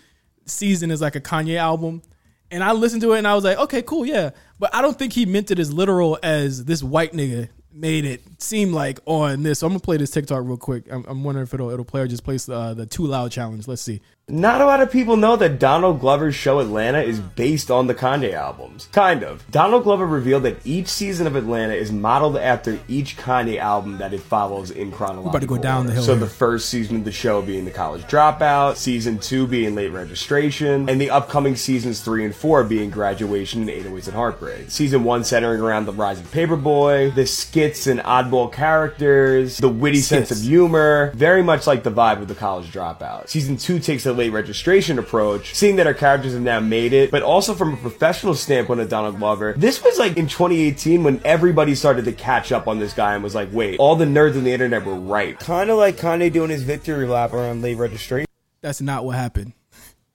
[0.46, 2.02] season is like a Kanye album.
[2.50, 4.30] And I listened to it and I was like, okay, cool, yeah.
[4.58, 8.22] But I don't think he meant it as literal as this white nigga made it
[8.42, 9.60] seem like on this.
[9.60, 10.86] So I'm gonna play this TikTok real quick.
[10.90, 13.68] I'm, I'm wondering if it'll it'll play or just play uh, the too loud challenge.
[13.68, 14.02] Let's see.
[14.30, 17.95] Not a lot of people know that Donald Glover's show Atlanta is based on the
[17.95, 18.89] Kanye albums.
[18.91, 19.49] Kind of.
[19.49, 24.13] Donald Glover revealed that each season of Atlanta is modeled after each Kanye album that
[24.13, 26.19] it follows in chronological about to go down the hill So here.
[26.25, 30.89] the first season of the show being the college dropout, season two being late registration,
[30.89, 34.69] and the upcoming seasons three and four being graduation and 808s and heartbreak.
[34.69, 39.69] Season one centering around the rise of Paper Boi, the skits and oddball characters, the
[39.69, 43.30] witty sense of humor, very much like the vibe of the college dropout.
[43.30, 47.11] Season two takes a late registration approach, seeing that our characters have now made it,
[47.11, 49.53] but also from a professional standpoint of Donald Glover.
[49.57, 53.24] This was like in 2018 when everybody started to catch up on this guy and
[53.24, 55.39] was like, wait, all the nerds on the internet were right.
[55.39, 58.28] Kind of like Kanye doing his victory lap around late registration.
[58.61, 59.53] That's not what happened.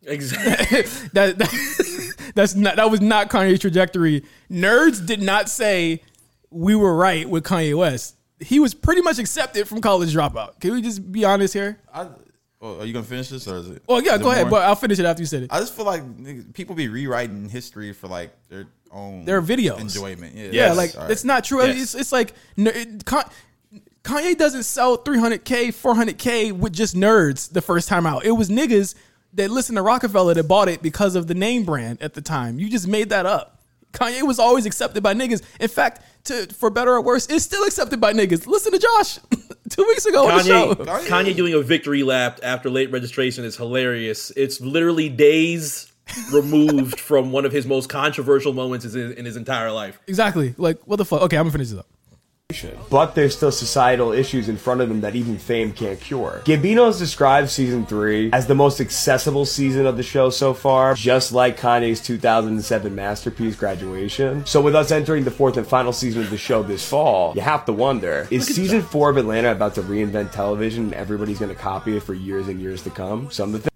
[0.04, 0.82] Exactly.
[1.12, 4.24] that, that that's not that was not Kanye's trajectory.
[4.50, 6.02] Nerds did not say
[6.50, 8.16] we were right with Kanye West.
[8.40, 10.58] He was pretty much accepted from college dropout.
[10.60, 11.78] Can we just be honest here?
[11.94, 12.08] I,
[12.62, 13.82] oh, are you gonna finish this or is it?
[13.86, 14.52] Well, yeah, go ahead, more?
[14.60, 15.52] but I'll finish it after you said it.
[15.52, 19.80] I just feel like nigga, people be rewriting history for like their own Their videos.
[19.80, 20.34] enjoyment.
[20.36, 20.76] Yeah, yeah, Yes.
[20.76, 21.10] like All right.
[21.10, 21.62] it's not true.
[21.64, 21.82] Yes.
[21.82, 23.28] It's it's like ner- it, Con-
[24.04, 28.24] Kanye doesn't sell 300k, 400k with just nerds the first time out.
[28.24, 28.94] It was niggas
[29.34, 32.58] that listened to Rockefeller that bought it because of the name brand at the time.
[32.58, 33.61] You just made that up.
[33.92, 35.42] Kanye was always accepted by niggas.
[35.60, 38.46] In fact, to for better or worse, it's still accepted by niggas.
[38.46, 39.18] Listen to Josh
[39.70, 40.74] two weeks ago on the show.
[40.74, 44.30] Kanye, Kanye doing a victory lap after late registration is hilarious.
[44.36, 45.92] It's literally days
[46.32, 49.98] removed from one of his most controversial moments in, in his entire life.
[50.06, 50.54] Exactly.
[50.56, 51.22] Like what the fuck?
[51.22, 51.86] Okay, I'm gonna finish this up.
[52.90, 56.42] But there's still societal issues in front of them that even fame can't cure.
[56.44, 60.94] Gambino has described season 3 as the most accessible season of the show so far,
[60.94, 64.44] just like Kanye's 2007 masterpiece, Graduation.
[64.46, 67.42] So with us entering the fourth and final season of the show this fall, you
[67.42, 71.54] have to wonder, is season 4 of Atlanta about to reinvent television and everybody's going
[71.54, 73.30] to copy it for years and years to come?
[73.30, 73.71] Some of the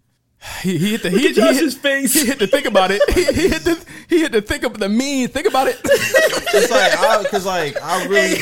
[0.63, 2.15] He, he hit the Look he, at he hit, Josh's face.
[2.15, 3.01] He hit to think about it.
[3.15, 5.29] He, he hit the he hit to think of the mean.
[5.29, 5.81] Think about it.
[5.85, 8.39] It's like because like I really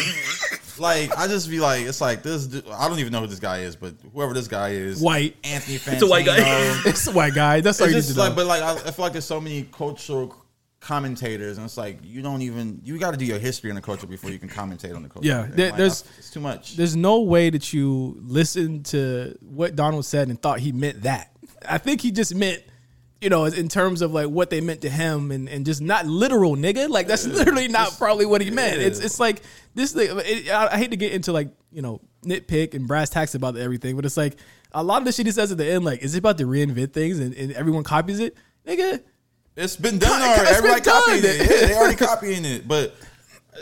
[0.78, 2.46] like I just be like it's like this.
[2.46, 5.36] du- I don't even know who this guy is, but whoever this guy is, White.
[5.44, 5.78] Anthony.
[5.78, 6.36] Fantano, It's a white guy.
[6.86, 7.60] it's a white guy.
[7.60, 8.24] That's all It's you need just to know.
[8.26, 10.34] like, but like I, I feel like there's so many cultural
[10.80, 13.82] commentators, and it's like you don't even you got to do your history in the
[13.82, 15.26] culture before you can commentate on the culture.
[15.26, 16.76] Yeah, And, there- like, there's- I- it's too much.
[16.76, 21.30] There's no way that you listened to what Donald said and thought he meant that.
[21.68, 22.62] I think he just meant,
[23.20, 26.06] you know, in terms of like what they meant to him and, and just not
[26.06, 26.88] literal, nigga.
[26.88, 28.80] Like that's literally not probably what he meant.
[28.80, 29.42] It's it's like
[29.74, 29.92] this.
[29.92, 33.34] Thing, it, I, I hate to get into like you know nitpick and brass tacks
[33.34, 34.36] about everything, but it's like
[34.72, 35.84] a lot of the shit he says at the end.
[35.84, 38.36] Like, is it about to reinvent things and, and everyone copies it,
[38.66, 39.02] nigga?
[39.56, 40.44] It's been done already.
[40.44, 41.02] been Everybody done.
[41.02, 41.38] copying it.
[41.40, 42.66] Yeah, they already copying it.
[42.66, 42.94] But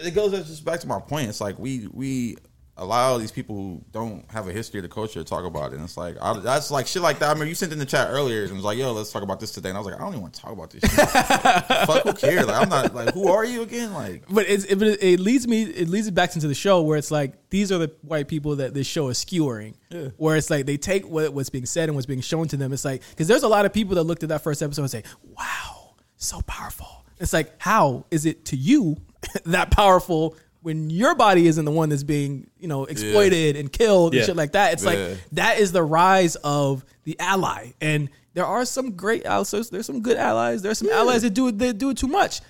[0.03, 1.28] it goes just back to my point.
[1.28, 2.36] It's like we we
[2.82, 5.76] allow these people who don't have a history of the culture to talk about it.
[5.76, 7.34] And it's like I, that's like shit like that.
[7.34, 9.40] I mean, you sent in the chat earlier and was like, "Yo, let's talk about
[9.40, 10.82] this today." And I was like, "I don't even want to talk about this.
[10.82, 11.08] Shit.
[11.86, 12.46] Fuck, who cares?
[12.46, 13.92] Like, I'm not like, who are you again?
[13.94, 16.82] Like, But it's, it, it it leads me it leads it back into the show
[16.82, 19.74] where it's like these are the white people that this show is skewering.
[20.16, 22.72] Where it's like they take what, what's being said and what's being shown to them.
[22.72, 24.90] It's like because there's a lot of people that looked at that first episode and
[24.90, 28.96] say, "Wow, so powerful." It's like how is it to you
[29.44, 34.14] that powerful when your body isn't the one that's being you know exploited and killed
[34.14, 34.20] Yeah.
[34.20, 34.72] and shit like that?
[34.72, 34.90] It's Yeah.
[34.90, 38.08] like that is the rise of the ally and.
[38.34, 39.68] There are some great allies.
[39.68, 40.62] There's some good allies.
[40.62, 41.58] There's some allies that do it.
[41.58, 42.40] That do it too much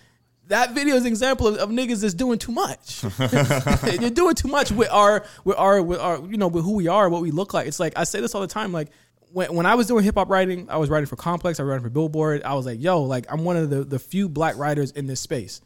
[0.46, 3.02] that video is an example of, of niggas that's doing too much.
[4.00, 6.86] You're doing too much with our with our with our you know with who we
[6.86, 7.66] are, what we look like.
[7.66, 8.70] It's like I say this all the time.
[8.72, 8.90] Like
[9.32, 11.70] when when I was doing hip hop writing, I was writing for Complex, I was
[11.70, 12.44] writing for Billboard.
[12.44, 15.20] I was like, yo, like I'm one of the the few black writers in this
[15.20, 15.60] space.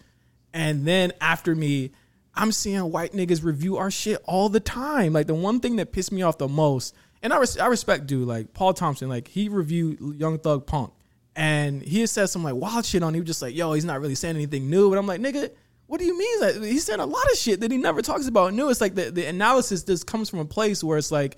[0.54, 1.90] And then after me,
[2.36, 5.12] I'm seeing white niggas review our shit all the time.
[5.12, 8.06] Like the one thing that pissed me off the most, and I, res- I respect
[8.06, 10.92] dude like Paul Thompson, like he reviewed Young Thug Punk,
[11.34, 13.14] and he said some like wild shit on.
[13.14, 14.90] He was just like, yo, he's not really saying anything new.
[14.90, 15.50] And I'm like, nigga.
[15.88, 16.40] What do you mean?
[16.40, 18.70] Like, he said a lot of shit that he never talks about new.
[18.70, 21.36] It's like the, the analysis just comes from a place where it's like,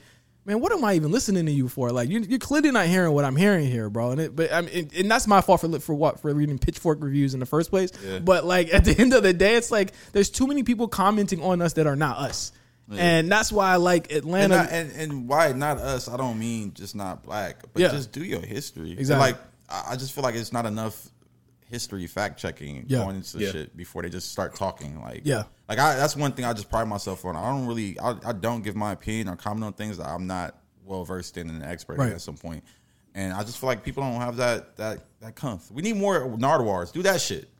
[0.48, 1.92] man, what am I even listening to you for?
[1.92, 4.10] Like, you, you're clearly not hearing what I'm hearing here, bro.
[4.12, 6.58] And it, but I mean, and, and that's my fault for for what for reading
[6.58, 7.92] Pitchfork reviews in the first place.
[8.24, 11.42] But like at the end of the day, it's like there's too many people commenting
[11.42, 12.50] on us that are not us,
[12.90, 14.56] and that's why I like and, Atlanta.
[14.56, 16.08] not, and and why not us?
[16.08, 17.88] I don't mean just not black, but Yeah.
[17.88, 18.92] just do your history.
[18.92, 19.32] Exactly.
[19.32, 21.08] Like I I just feel like it's not enough
[21.70, 22.98] history fact checking Yeah.
[22.98, 23.50] going into Yeah.
[23.52, 25.00] shit before they just start talking.
[25.00, 25.44] Like Yeah.
[25.68, 27.36] like I that's one thing I just pride myself on.
[27.36, 30.26] I don't really I, I don't give my opinion or comment on things that I'm
[30.26, 32.12] not well versed in and an expert Right.
[32.12, 32.64] at some point.
[33.14, 35.70] And I just feel like people don't have that that that comf.
[35.70, 36.92] We need more Nardwuars.
[36.92, 37.50] Do that shit.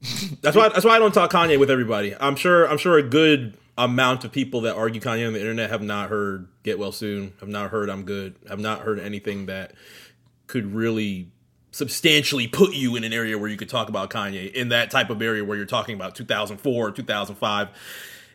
[0.42, 0.68] That's why.
[0.68, 2.14] That's why I don't talk Kanye with everybody.
[2.18, 2.66] I'm sure.
[2.70, 6.08] I'm sure a good amount of people that argue Kanye on the internet have not
[6.08, 9.72] heard "Get Well Soon," have not heard "I'm Good," have not heard anything that
[10.46, 11.32] could really
[11.78, 15.08] substantially put you in an area where you could talk about Kanye in that type
[15.10, 17.68] of area where you're talking about 2004 or 2005.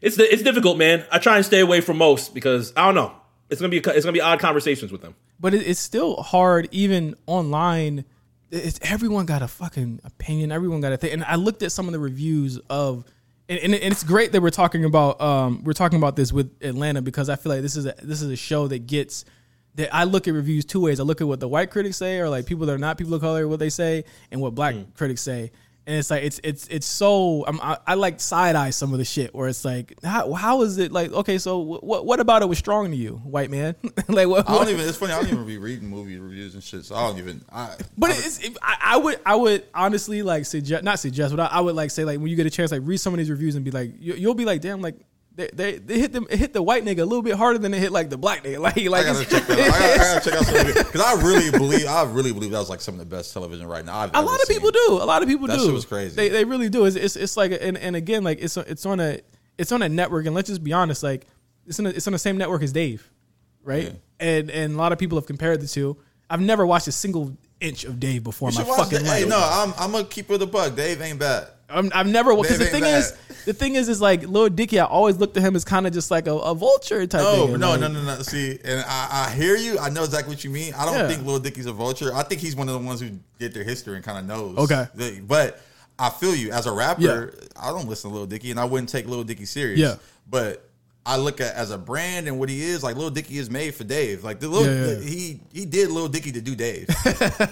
[0.01, 1.05] It's it's difficult, man.
[1.11, 3.13] I try and stay away from most because I don't know.
[3.49, 5.15] It's gonna be it's gonna be odd conversations with them.
[5.39, 8.05] but it's still hard even online
[8.49, 11.85] it's everyone got a fucking opinion everyone got a thing and i looked at some
[11.87, 13.03] of the reviews of
[13.49, 17.01] and, and, it's great that we're talking about um we're talking about this with atlanta
[17.01, 19.25] because i feel like this is a this is a show that gets
[19.76, 22.19] that i look at reviews two ways i look at what the white critics say
[22.19, 24.76] or like people that are not people of color what they say and what black
[24.76, 24.86] mm.
[24.95, 25.51] critics say
[25.86, 28.99] and it's like it's it's it's so I'm, I, I like side eye some of
[28.99, 32.41] the shit where it's like how, how is it like okay so what what about
[32.41, 33.76] it was strong to you white man
[34.07, 34.88] like what, I don't even.
[34.88, 35.13] It's funny.
[35.13, 36.86] I don't even be reading movie reviews and shit.
[36.86, 37.43] So I don't even.
[37.51, 41.36] I, But I, it's, if, I, I would, I would honestly like suggest, not suggest,
[41.36, 43.13] but I, I would like say like when you get a chance, like read some
[43.13, 44.95] of these reviews and be like, you, you'll be like, damn, like
[45.36, 47.71] they, they, they hit them, it hit the white nigga a little bit harder than
[47.71, 48.59] they hit like the black nigga.
[48.61, 49.59] Like, like I gotta check that.
[49.59, 49.73] Out.
[49.73, 51.88] I gotta, I gotta check out some of because I really believe.
[51.88, 53.97] I really believe that was like some of the best television right now.
[53.97, 54.57] I've a lot of seen.
[54.57, 54.99] people do.
[55.01, 55.65] A lot of people That do.
[55.65, 56.15] shit was crazy.
[56.15, 56.86] They, they really do.
[56.86, 59.19] It's, it's, it's like, and, and again, like it's, it's on a,
[59.57, 61.25] it's on a network, and let's just be honest, like
[61.65, 63.09] it's in a, it's on the same network as Dave,
[63.63, 63.93] right?
[64.19, 65.97] And and a lot of people have compared the two.
[66.29, 69.23] I've never watched a single inch of Dave before in You my fucking the- life.
[69.23, 70.75] Hey, no, I'm I'm gonna keep it a buck.
[70.75, 71.47] Dave ain't bad.
[71.74, 73.11] I'm, I've never because the thing is,
[73.45, 74.80] the thing is, is like Lil Dicky.
[74.80, 77.21] I always looked at him as kind of just like a, a vulture type.
[77.21, 78.21] No, nigga, no, like- no, no, no.
[78.21, 79.80] See, and I, I hear you.
[79.80, 80.74] I know exactly what you mean.
[80.76, 81.07] I don't Yeah.
[81.07, 82.13] think Lil Dicky's a vulture.
[82.13, 83.09] I think he's one of the ones who
[83.39, 84.57] did their history and kind of knows.
[84.57, 84.88] Okay.
[84.95, 85.59] They- but
[85.99, 87.01] I feel you as a rapper.
[87.01, 87.47] Yeah.
[87.61, 89.80] I don't listen to Lil Dicky, and I wouldn't take Lil Dicky serious.
[89.80, 89.95] Yeah.
[90.30, 90.69] but.
[91.06, 92.95] I look at as a brand and what he is like.
[92.95, 94.24] Little Dicky is made for Dave.
[94.24, 95.10] Like the Lil, Yeah, yeah.
[95.10, 96.88] he he did Little Dicky to do Dave.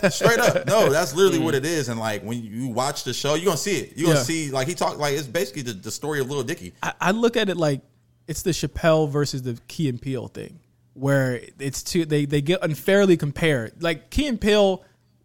[0.10, 1.44] Straight up, no, that's literally mm.
[1.44, 1.90] what it is.
[1.90, 3.98] And like when you watch the show, you're gonna see it.
[3.98, 6.74] You're gonna see like he talked like it's basically the, the story of Little Dicky.
[6.82, 7.82] I, I look at it like
[8.28, 10.60] it's the Chappelle versus the Key and Peele thing,
[10.94, 13.84] where it's two they they get unfairly compared.
[13.84, 14.82] Like Key and Peele,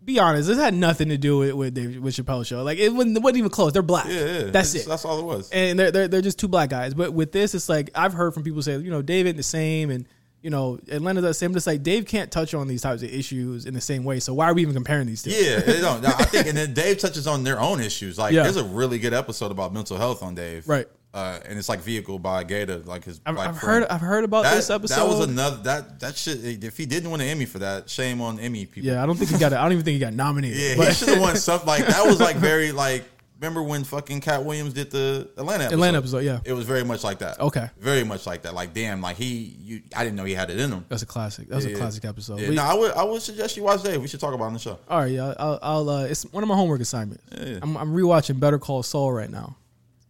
[0.07, 2.62] be honest, this had nothing to do with with, Dave, with Chappelle's show.
[2.62, 3.72] Like it wasn't, it wasn't even close.
[3.72, 4.07] They're black.
[4.07, 4.42] Yeah, yeah.
[4.50, 4.88] That's It's- it.
[4.88, 5.50] That's all it was.
[5.50, 6.94] and they're, they're they're just two black guys.
[6.94, 9.42] But with this, it's like I've heard from people say, you know, Dave ain't the
[9.42, 10.07] same, and
[10.42, 11.50] you know, Atlanta's the same.
[11.50, 14.20] But it's like Dave can't touch on these types of issues in the same way.
[14.20, 15.30] So why are we even comparing these two?
[15.30, 16.04] Yeah, they don't.
[16.07, 18.16] I think, and then Dave touches on their own issues.
[18.16, 18.44] Like, Yeah.
[18.44, 20.86] there's a really good episode about mental health on Dave, Right.
[21.16, 23.22] Uh, and it's like vehicle by GaTa, like his.
[23.24, 24.96] I've, I've heard I've heard about that, this episode.
[24.96, 26.62] That was another that that shit.
[26.62, 28.90] If he didn't win an Emmy for that, shame on Emmy people.
[28.90, 29.52] yeah, I don't think he got.
[29.52, 29.56] it.
[29.56, 30.58] I don't even think he got nominated.
[30.58, 31.66] yeah, he should have won something.
[31.66, 33.04] Like that was like very like.
[33.38, 35.74] Remember when fucking Katt Williams did the Atlanta episode?
[35.74, 36.40] Atlanta episode, yeah.
[36.46, 37.38] It was very much like that.
[37.38, 37.68] Okay.
[37.78, 38.54] very much like that.
[38.54, 40.86] Like damn, like he, you, I didn't know he had it in him.
[40.88, 41.48] That's a classic.
[41.50, 42.40] That was a classic episode.
[42.40, 44.00] Yeah, We- no, I would, I would suggest you watch that.
[44.00, 44.78] We should talk about it on the show.
[44.88, 47.22] all right, yeah, I'll, I'll uh, it's one of my homework assignments.
[47.62, 49.56] I'm, I'm rewatching Better Call Saul right now.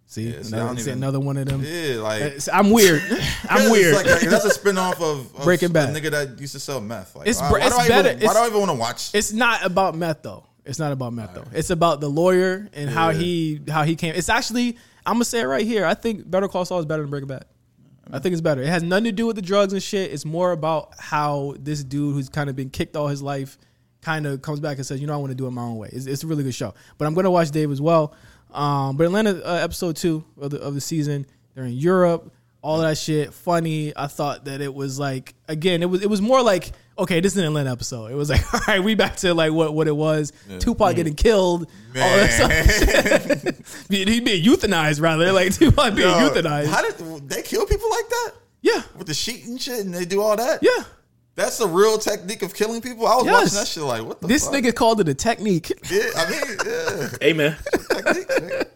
[0.09, 1.63] See, Yeah, see, I another, even- another one of them.
[1.65, 3.03] Yeah, like uh, I'm weird.
[3.51, 3.95] I'm weird.
[3.97, 5.95] Like, that's a spinoff of, of Breaking Bad.
[5.95, 7.17] A nigga that used to sell meth.
[7.17, 9.11] Like, It's why, it's do I better- Even, why do I even want to watch?
[9.15, 10.45] It's not about meth though.
[10.65, 11.45] It's not about meth though.
[11.53, 14.15] It's about the lawyer and how he how he came.
[14.15, 15.85] It's actually I'm gonna say it right here.
[15.87, 17.45] I think Better Call Saul is better than Breaking Bad.
[18.13, 18.63] I think it's better.
[18.63, 20.13] It has nothing to do with the drugs and shit.
[20.13, 23.59] It's more about how this dude who's kind of been kicked all his life
[24.01, 25.77] kind of comes back and says, you know, I want to do it my own
[25.77, 25.89] way.
[25.93, 26.75] It's, it's a really good show.
[26.99, 28.15] But I'm gonna watch Dave as well.
[28.57, 32.33] Um, but Atlanta uh, episode two of the of the season, they're in Europe.
[32.63, 33.93] All that shit, funny.
[33.97, 37.33] I thought that it was like again, it was it was more like okay, this
[37.35, 38.11] is an Atlanta episode.
[38.11, 40.33] It was like all right, we back to like what what it was.
[40.59, 43.89] Tupac getting killed, all that stuff.
[43.89, 46.67] Be- he being euthanized rather, like Tupac being Yo, euthanized.
[46.67, 48.31] How did they kill people like that
[48.63, 50.61] yeah, with the sheet and shit, and they do all that?
[50.63, 50.83] yeah.
[51.37, 53.07] that's the real technique of killing people.
[53.07, 53.35] I was Yes.
[53.45, 54.55] watching that shit like, what the This fuck?
[54.55, 55.71] nigga called it a technique.
[55.89, 57.33] Yeah, I mean, yeah, Hey
[58.07, 58.69] man, technique.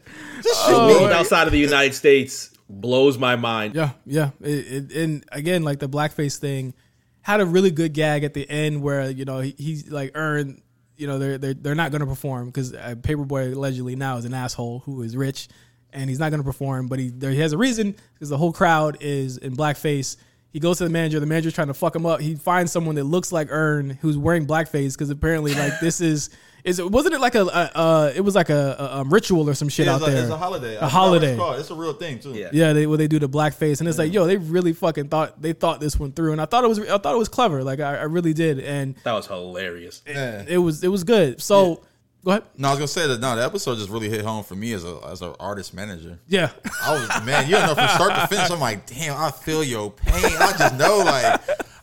[0.42, 3.74] Just Oh, shoot world outside of the United States blows my mind.
[3.74, 4.30] Yeah, yeah.
[4.40, 4.48] It,
[4.90, 6.74] it, and again, like the blackface thing
[7.22, 10.62] had a really good gag at the end where you know he, he's like earned.
[10.96, 14.16] You know they're they're they're not going to perform because uh, Paper Boi allegedly now
[14.18, 15.48] is an asshole who is rich,
[15.92, 16.88] and he's not going to perform.
[16.88, 20.16] But he there, he has a reason because the whole crowd is in blackface.
[20.52, 21.20] He goes to the manager.
[21.20, 22.20] The manager's trying to fuck him up.
[22.20, 26.28] He finds someone that looks like Earn who's wearing blackface because apparently like this is
[26.64, 29.48] is it wasn't it like a, a uh it was like a, a, um, ritual
[29.48, 30.72] or some shit Yeah, out it's, a, there it's a holiday.
[30.72, 32.32] I a forgot what holiday It's, it's a real thing too.
[32.32, 32.50] Yeah.
[32.52, 35.40] yeah, they where they do the blackface, and it's like, yo, they really fucking thought
[35.40, 37.62] they thought this one through, and I thought it was I thought it was clever,
[37.64, 40.02] like I, I really did, and That was hilarious.
[40.06, 40.44] Yeah.
[40.46, 41.40] it was it was good.
[41.42, 41.82] So
[42.24, 43.20] go ahead, No, I was gonna say that.
[43.20, 46.18] No, the episode just really hit home for me as a as an artist manager.
[46.28, 46.50] yeah,
[46.82, 48.50] I was man, you don't know from start to finish.
[48.50, 50.24] I'm like, damn, I feel your pain.
[50.38, 51.40] I just know like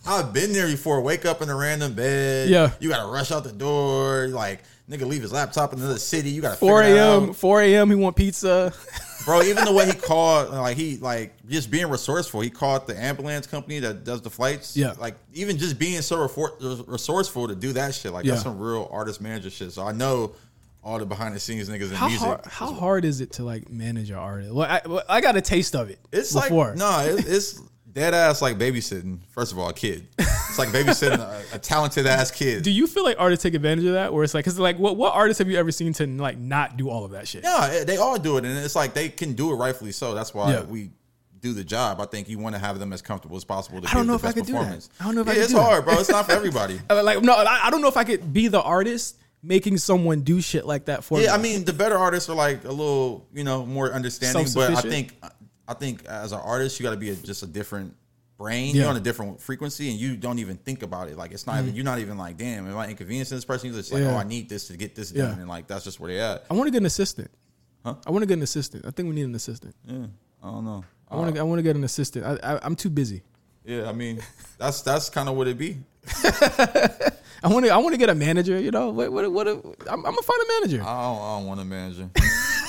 [0.07, 1.01] I've been there before.
[1.01, 2.49] Wake up in a random bed.
[2.49, 2.71] Yeah.
[2.79, 4.27] you gotta rush out the door.
[4.27, 6.29] Like nigga, leave his laptop in another city.
[6.29, 7.33] You gotta four a.m.
[7.33, 7.89] four a.m.
[7.89, 8.73] He want pizza.
[9.25, 9.43] bro.
[9.43, 12.41] Even the way he called, like he like just being resourceful.
[12.41, 14.75] He called the ambulance company that does the flights.
[14.75, 14.93] Yeah.
[14.99, 16.27] like even just being so
[16.87, 18.11] resourceful to do that shit.
[18.13, 19.71] Like that's some real artist manager shit.
[19.73, 20.33] So I know
[20.83, 22.25] all the behind the scenes niggas in How music.
[22.25, 24.53] hard how hard is it to like manage an artist?
[24.53, 25.99] Well, I, well, I got a taste of it.
[26.13, 26.69] It's before.
[26.69, 27.61] like no, it, it's
[27.97, 29.19] dead ass like babysitting.
[29.31, 30.07] First of all, a kid.
[30.19, 32.63] It's like babysitting a, a talented ass kid.
[32.63, 34.95] Do you feel like artists take advantage of that, where it's like, because like, what
[34.97, 37.43] what artists have you ever seen to like not do all of that shit?
[37.43, 40.13] yeah, eh, they all do it, and it's like they can do it rightfully so.
[40.13, 40.63] That's why Yeah.
[40.63, 40.91] we
[41.39, 41.99] do the job.
[41.99, 43.81] I think you want to have them as comfortable as possible.
[43.81, 44.87] To I don't know the if I could do that.
[44.99, 45.95] I don't know if I could it's hard, bro.
[45.99, 46.79] It's not for everybody.
[46.89, 50.41] Like, no, I, I don't know if I could be the artist making someone do
[50.41, 51.25] shit like that for me.
[51.25, 54.47] Yeah, I mean, the better artists are like a little, you know, more understanding.
[54.53, 55.15] But I think,
[55.67, 57.95] I think as an artist, you got to be a, just a different
[58.37, 58.75] brain.
[58.75, 58.81] Yeah.
[58.83, 61.17] You're on a different frequency, and you don't even think about it.
[61.17, 61.75] Like it's not even.
[61.75, 63.69] You're not even like, damn, am I inconveniencing this person?
[63.69, 64.09] You're just like, Mm-hmm.
[64.11, 64.15] Yeah.
[64.17, 65.27] oh, I need this to get this Yeah.
[65.27, 66.45] done, and like that's just where they at.
[66.49, 67.29] I want to get an assistant.
[67.85, 67.95] Huh?
[68.05, 68.85] I want to get an assistant.
[68.85, 69.75] I think we need an assistant.
[69.85, 70.05] Yeah,
[70.43, 70.83] I don't know.
[71.09, 71.39] I want to.
[71.39, 72.25] I want to get an assistant.
[72.25, 73.23] I, I, I'm too busy.
[73.65, 74.19] Yeah, I mean,
[74.57, 75.77] that's that's kind of what it be.
[77.43, 77.71] I want to.
[77.71, 78.59] I want to get a manager.
[78.59, 79.11] You know, what?
[79.11, 79.31] What?
[79.31, 80.81] what I'm, I'm gonna find a manager.
[80.81, 82.09] I don't, I don't want a manager.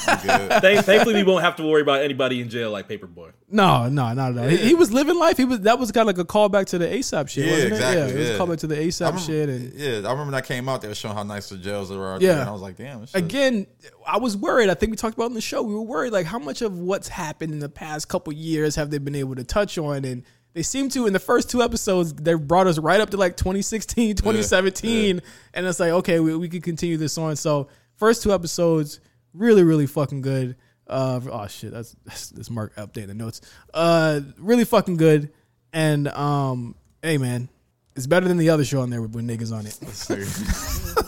[0.08, 0.62] I good.
[0.62, 3.30] Thank- thankfully, we won't have to worry about anybody in jail like Paper Boi.
[3.50, 4.48] No, no, not at all.
[4.48, 5.36] He, he was living life.
[5.36, 7.72] He was that was kind of like a callback to the ASAP shit, Yeah, wasn't
[7.72, 8.06] exactly, it?
[8.08, 8.34] Yeah, it was yeah.
[8.34, 10.68] a callback to the I ASAP remember, shit and yeah, I remember when that came
[10.68, 10.82] out.
[10.82, 12.14] They were showing how nice the jails were.
[12.14, 12.32] out Yeah.
[12.32, 13.06] there, and I was like, damn.
[13.06, 13.66] shit- again,
[14.06, 14.70] I was worried.
[14.70, 15.62] I think we talked about it in the show.
[15.62, 18.90] We were worried, like, how much of what's happened in the past couple years have
[18.90, 20.04] they been able to touch on?
[20.04, 23.16] And they seem to, in the first two episodes, they brought us right up to
[23.16, 25.20] like 2016, 2017.
[25.54, 27.36] And it's like, okay, we, we could continue this on.
[27.36, 29.00] So, first two episodes,
[29.32, 30.56] really, really fucking good.
[30.86, 31.72] Uh, oh, shit.
[31.72, 33.40] That's, that's, that's Mark updating the notes.
[33.72, 35.32] Uh, really fucking good.
[35.72, 37.48] And, um, hey, man,
[37.94, 41.04] it's better than the other show on there with, with niggas on it.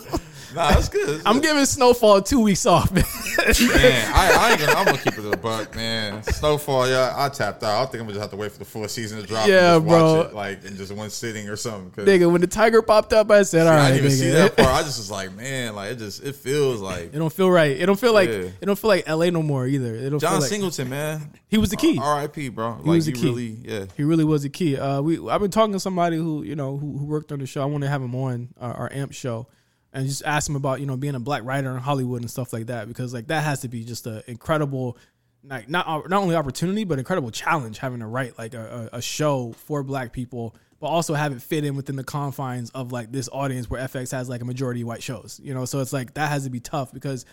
[0.55, 1.07] nah, that's good.
[1.07, 1.43] That's I'm good.
[1.43, 3.03] giving Snowfall two weeks off, man.
[3.37, 4.71] man, I, I ain't gonna.
[4.73, 6.23] I'm gonna keep it a buck, man.
[6.23, 7.81] Snowfall, yeah, I tapped out.
[7.81, 9.47] I think I'm gonna just have to wait for the full season to drop.
[9.47, 10.17] Yeah, and just bro.
[10.17, 12.05] Watch it, like in just one sitting or something.
[12.05, 14.55] Nigga, when the tiger popped up, I said, "All I right, didn't even see that
[14.57, 14.69] part.
[14.71, 17.71] I just was like, man, like it just it feels like It don't feel right.
[17.79, 18.35] It don't feel like Yeah.
[18.59, 19.95] it don't feel like LA no more either.
[19.95, 21.31] It don't John feel like Singleton, man.
[21.47, 21.97] he was the key.
[22.01, 22.49] R.I.P.
[22.49, 22.69] Bro.
[22.77, 23.25] Like, He was the he key.
[23.27, 23.85] Really, yeah.
[23.97, 24.77] He really was the key.
[24.77, 27.45] Uh, we I've been talking to somebody who you know who, who worked on the
[27.47, 27.61] show.
[27.61, 29.47] I want to have him on our, our AMP show
[29.93, 32.53] and just ask him about you know being a black writer in Hollywood and stuff
[32.53, 34.97] like that because like that has to be just an incredible
[35.43, 39.01] like not uh, not only opportunity but incredible challenge having to write like a, a,
[39.01, 43.11] show for black people but also have it fit in within the confines of like
[43.11, 46.13] this audience where FX has like a majority white shows you know so it's like
[46.13, 47.25] that has to be tough because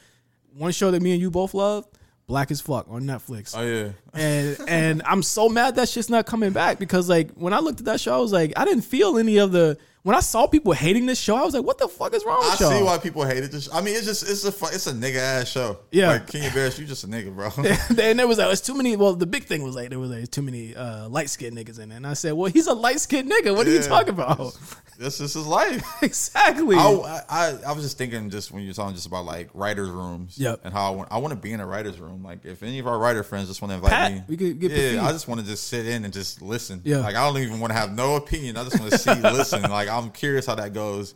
[0.55, 1.87] one show that me and you both love
[2.27, 3.93] Black as Fuck on Netflix Oh yeah.
[4.13, 7.81] and and I'm so mad that shit's not coming back because like when I looked
[7.81, 10.47] at that show, I was like, I didn't feel any of the when I saw
[10.47, 12.71] people hating this show, I was like, what the fuck is wrong I with y'all?
[12.71, 13.69] see why people hated this.
[13.73, 15.79] I mean, it's just it's a fu- it's a nigga ass show.
[15.91, 16.09] Yeah.
[16.09, 17.51] like Kenya Barris, you just a nigga, bro.
[18.03, 18.97] and there was like, it's too many.
[18.97, 21.79] Well, the big thing was like there was like too many uh, light skinned niggas
[21.81, 23.55] in it, and I said, well, he's a light skinned nigga.
[23.57, 24.57] What are you talking about?
[24.99, 25.85] This is his life.
[26.03, 26.75] exactly.
[26.77, 30.37] I, I I was just thinking just when you're talking just about like writers' rooms,
[30.39, 30.63] Yep.
[30.65, 32.25] and how I want I want to be in a writers' room.
[32.25, 34.59] Like if any of our writer friends just want to invite Pat, me, we could
[34.59, 36.81] get yeah, I just want to just sit in and just listen.
[36.85, 36.99] Yeah.
[36.99, 38.57] like I don't even want to have no opinion.
[38.57, 39.63] I just want to see, listen.
[39.63, 41.15] Like I'm curious how that goes.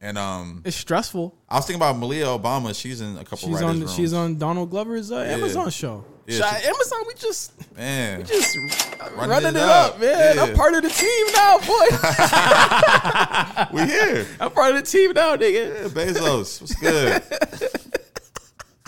[0.00, 1.34] And um, it's stressful.
[1.48, 2.72] I was thinking about Malia Obama.
[2.78, 3.80] She's in a couple She's on.
[3.80, 3.94] rooms.
[3.94, 6.04] She's on Donald Glover's uh, Amazon show.
[6.24, 8.18] Yeah, she- Amazon, we just man.
[8.18, 8.56] we just
[9.16, 10.00] Running running, it it up, up.
[10.00, 10.36] man.
[10.36, 10.42] Yeah.
[10.44, 11.86] I'm part of the team now, boy.
[13.82, 14.26] we here.
[14.38, 15.82] I'm part of the team now, nigga.
[15.82, 17.22] Yeah, Bezos, what's good?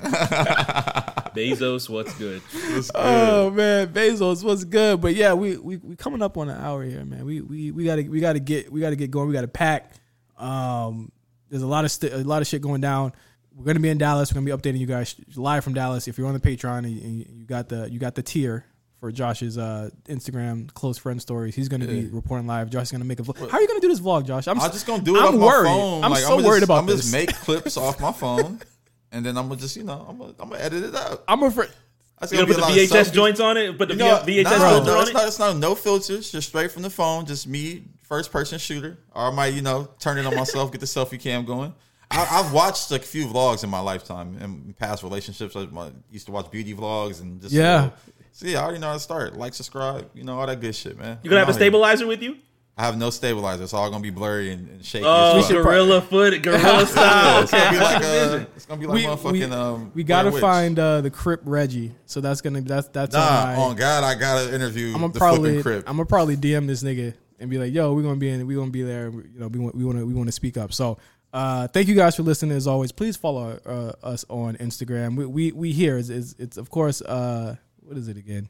[1.34, 2.42] Bezos, what's good?
[2.42, 3.00] What's good?
[3.02, 6.82] Oh man, Bezos was good, but yeah, we we we coming up on an hour
[6.84, 7.24] here, man.
[7.24, 9.28] We we we gotta we gotta get we gotta get going.
[9.28, 9.92] We gotta pack.
[10.36, 11.12] Um,
[11.48, 13.12] there's a lot of st- a lot of shit going down.
[13.54, 14.32] We're gonna be in Dallas.
[14.32, 16.08] We're gonna be updating you guys live from Dallas.
[16.08, 18.64] If you're on the Patreon and you, you got the you got the tier
[18.98, 22.68] for Josh's uh, Instagram close friend stories, he's gonna be reporting live.
[22.70, 23.48] Josh's gonna make a vlog.
[23.50, 24.46] How are you gonna do this vlog, Josh?
[24.46, 25.68] I'm, I'm just gonna do it I'm off worried.
[25.68, 26.04] my phone.
[26.04, 27.00] I'm Like, so I'ma worried just, about I'm this.
[27.02, 28.60] just make clips off my phone,
[29.12, 31.24] and then I'm gonna just you know I'm gonna, I'm gonna edit it out.
[31.28, 31.70] I'm afraid.
[32.18, 33.78] That's You gonna put the be a lot of VHS joints on it?
[33.78, 35.14] Put the You know, VHS nah, filter no, on it's it?
[35.14, 35.26] not.
[35.28, 36.30] It's not no filters.
[36.30, 37.24] Just straight from the phone.
[37.24, 38.98] Just me, first person shooter.
[39.14, 41.72] Or I might, you know, turn it on myself, get the selfie cam going.
[42.10, 45.56] I, I've watched a few vlogs in my lifetime in past relationships.
[45.56, 45.66] I
[46.10, 47.84] used to watch beauty vlogs and just Yeah.
[47.84, 47.90] uh,
[48.32, 49.36] see, I already know how to start.
[49.36, 51.20] Like, subscribe, you know, all that good shit, man.
[51.22, 51.68] You gonna have a I'm out here.
[51.68, 52.36] stabilizer with you?
[52.80, 53.62] I have no stabilizer.
[53.62, 55.04] It's all gonna be blurry and, and shaky.
[55.06, 55.56] Oh, as fuck.
[55.62, 57.42] gorilla foot, gorilla style.
[57.42, 58.06] it's gonna be like Okay.
[58.06, 59.92] a, it's gonna be like We, motherfucking we, um.
[59.94, 61.92] we gotta find uh, the Crip Reggie.
[62.06, 65.12] So that's gonna that's that's on Nah, my, on God, I gotta interview I'm gonna
[65.12, 65.84] the probably flipping crib.
[65.86, 68.54] I'm gonna probably DM this nigga and be like, "Yo, we're gonna be in, we
[68.54, 69.10] gonna be there.
[69.10, 70.96] You know, we want we want to we want to speak up." So,
[71.34, 72.56] uh, thank you guys for listening.
[72.56, 75.16] As always, please follow uh, us on Instagram.
[75.16, 78.48] We we, we here is it's, it's of course uh what is it again?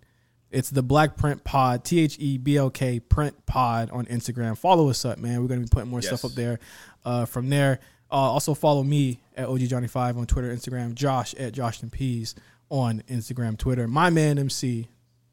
[0.50, 4.58] It's the Black Print Pod, T H E B L K Print Pod on Instagram.
[4.58, 5.40] Follow us up, man.
[5.40, 6.58] We're gonna be putting more stuff up there.
[7.04, 7.80] Uh, from there,
[8.10, 10.94] uh, also follow me at OG Johnny Five on Twitter, Instagram.
[10.94, 12.34] Josh at Josh and Peas
[12.68, 13.86] on Instagram, Twitter.
[13.86, 14.88] My man MC.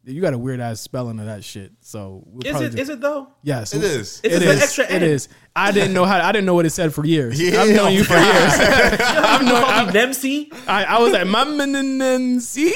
[0.08, 1.74] You got a weird ass spelling of that shit.
[1.82, 2.72] So we'll Is probably it?
[2.76, 3.28] do- Is it though?
[3.44, 4.22] Yes, It is.
[4.24, 5.04] It's It an extra It N.
[5.04, 5.28] is.
[5.56, 6.20] I didn't know how.
[6.26, 7.42] I didn't know what it said for years.
[7.42, 7.62] Yeah.
[7.62, 8.24] I've known you for years.
[8.60, 9.62] I've known.
[9.64, 10.54] Call I, me Nemsi.
[10.68, 12.74] I, I was like, my MC.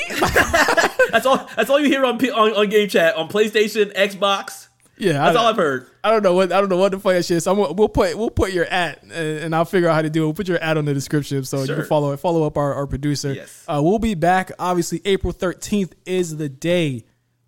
[1.12, 1.48] That's all.
[1.56, 4.68] That's all you hear on, on on game chat on PlayStation, Xbox.
[4.98, 5.88] Yeah, That's I, all I've heard.
[6.04, 7.46] I don't know what I don't know what the fuck that shit is.
[7.46, 10.10] So I'm, we'll put we'll put your at and, and I'll figure out how to
[10.12, 10.26] do it.
[10.26, 12.86] We'll put your ad on the description so you can follow follow up our, our
[12.88, 13.34] producer.
[13.34, 13.66] Yes.
[13.68, 14.52] Uh, we'll be back.
[14.60, 17.06] Obviously, April 13th is the day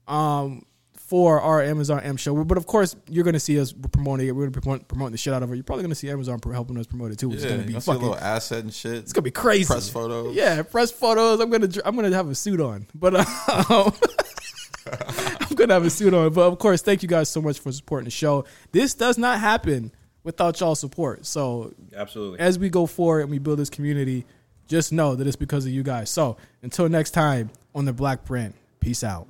[0.07, 0.65] um,
[0.97, 2.43] for our Amazon M show.
[2.43, 4.31] But of course, you're going to see us promoting it.
[4.31, 5.55] We're going to be promote, promoting the shit out of it.
[5.55, 7.61] You're probably going to see Amazon helping us promote it too, which is Yeah, going
[7.61, 8.07] to be gonna see a fucking.
[8.09, 8.93] little asset and shit.
[8.95, 9.65] It's gonna be crazy.
[9.65, 10.35] Press photos.
[10.35, 11.39] Yeah, press photos.
[11.39, 13.15] I'm gonna I'm gonna have a suit on, but
[13.69, 13.93] um,
[14.85, 16.33] I'm gonna have a suit on.
[16.33, 18.45] But of course, thank you guys so much for supporting the show.
[18.71, 19.91] This does not happen
[20.23, 21.25] without y'all support.
[21.25, 22.39] So Absolutely.
[22.39, 24.25] as we go forward and we build this community,
[24.67, 26.09] just know that it's because of you guys.
[26.09, 29.27] So until next time on the Black Print, peace out.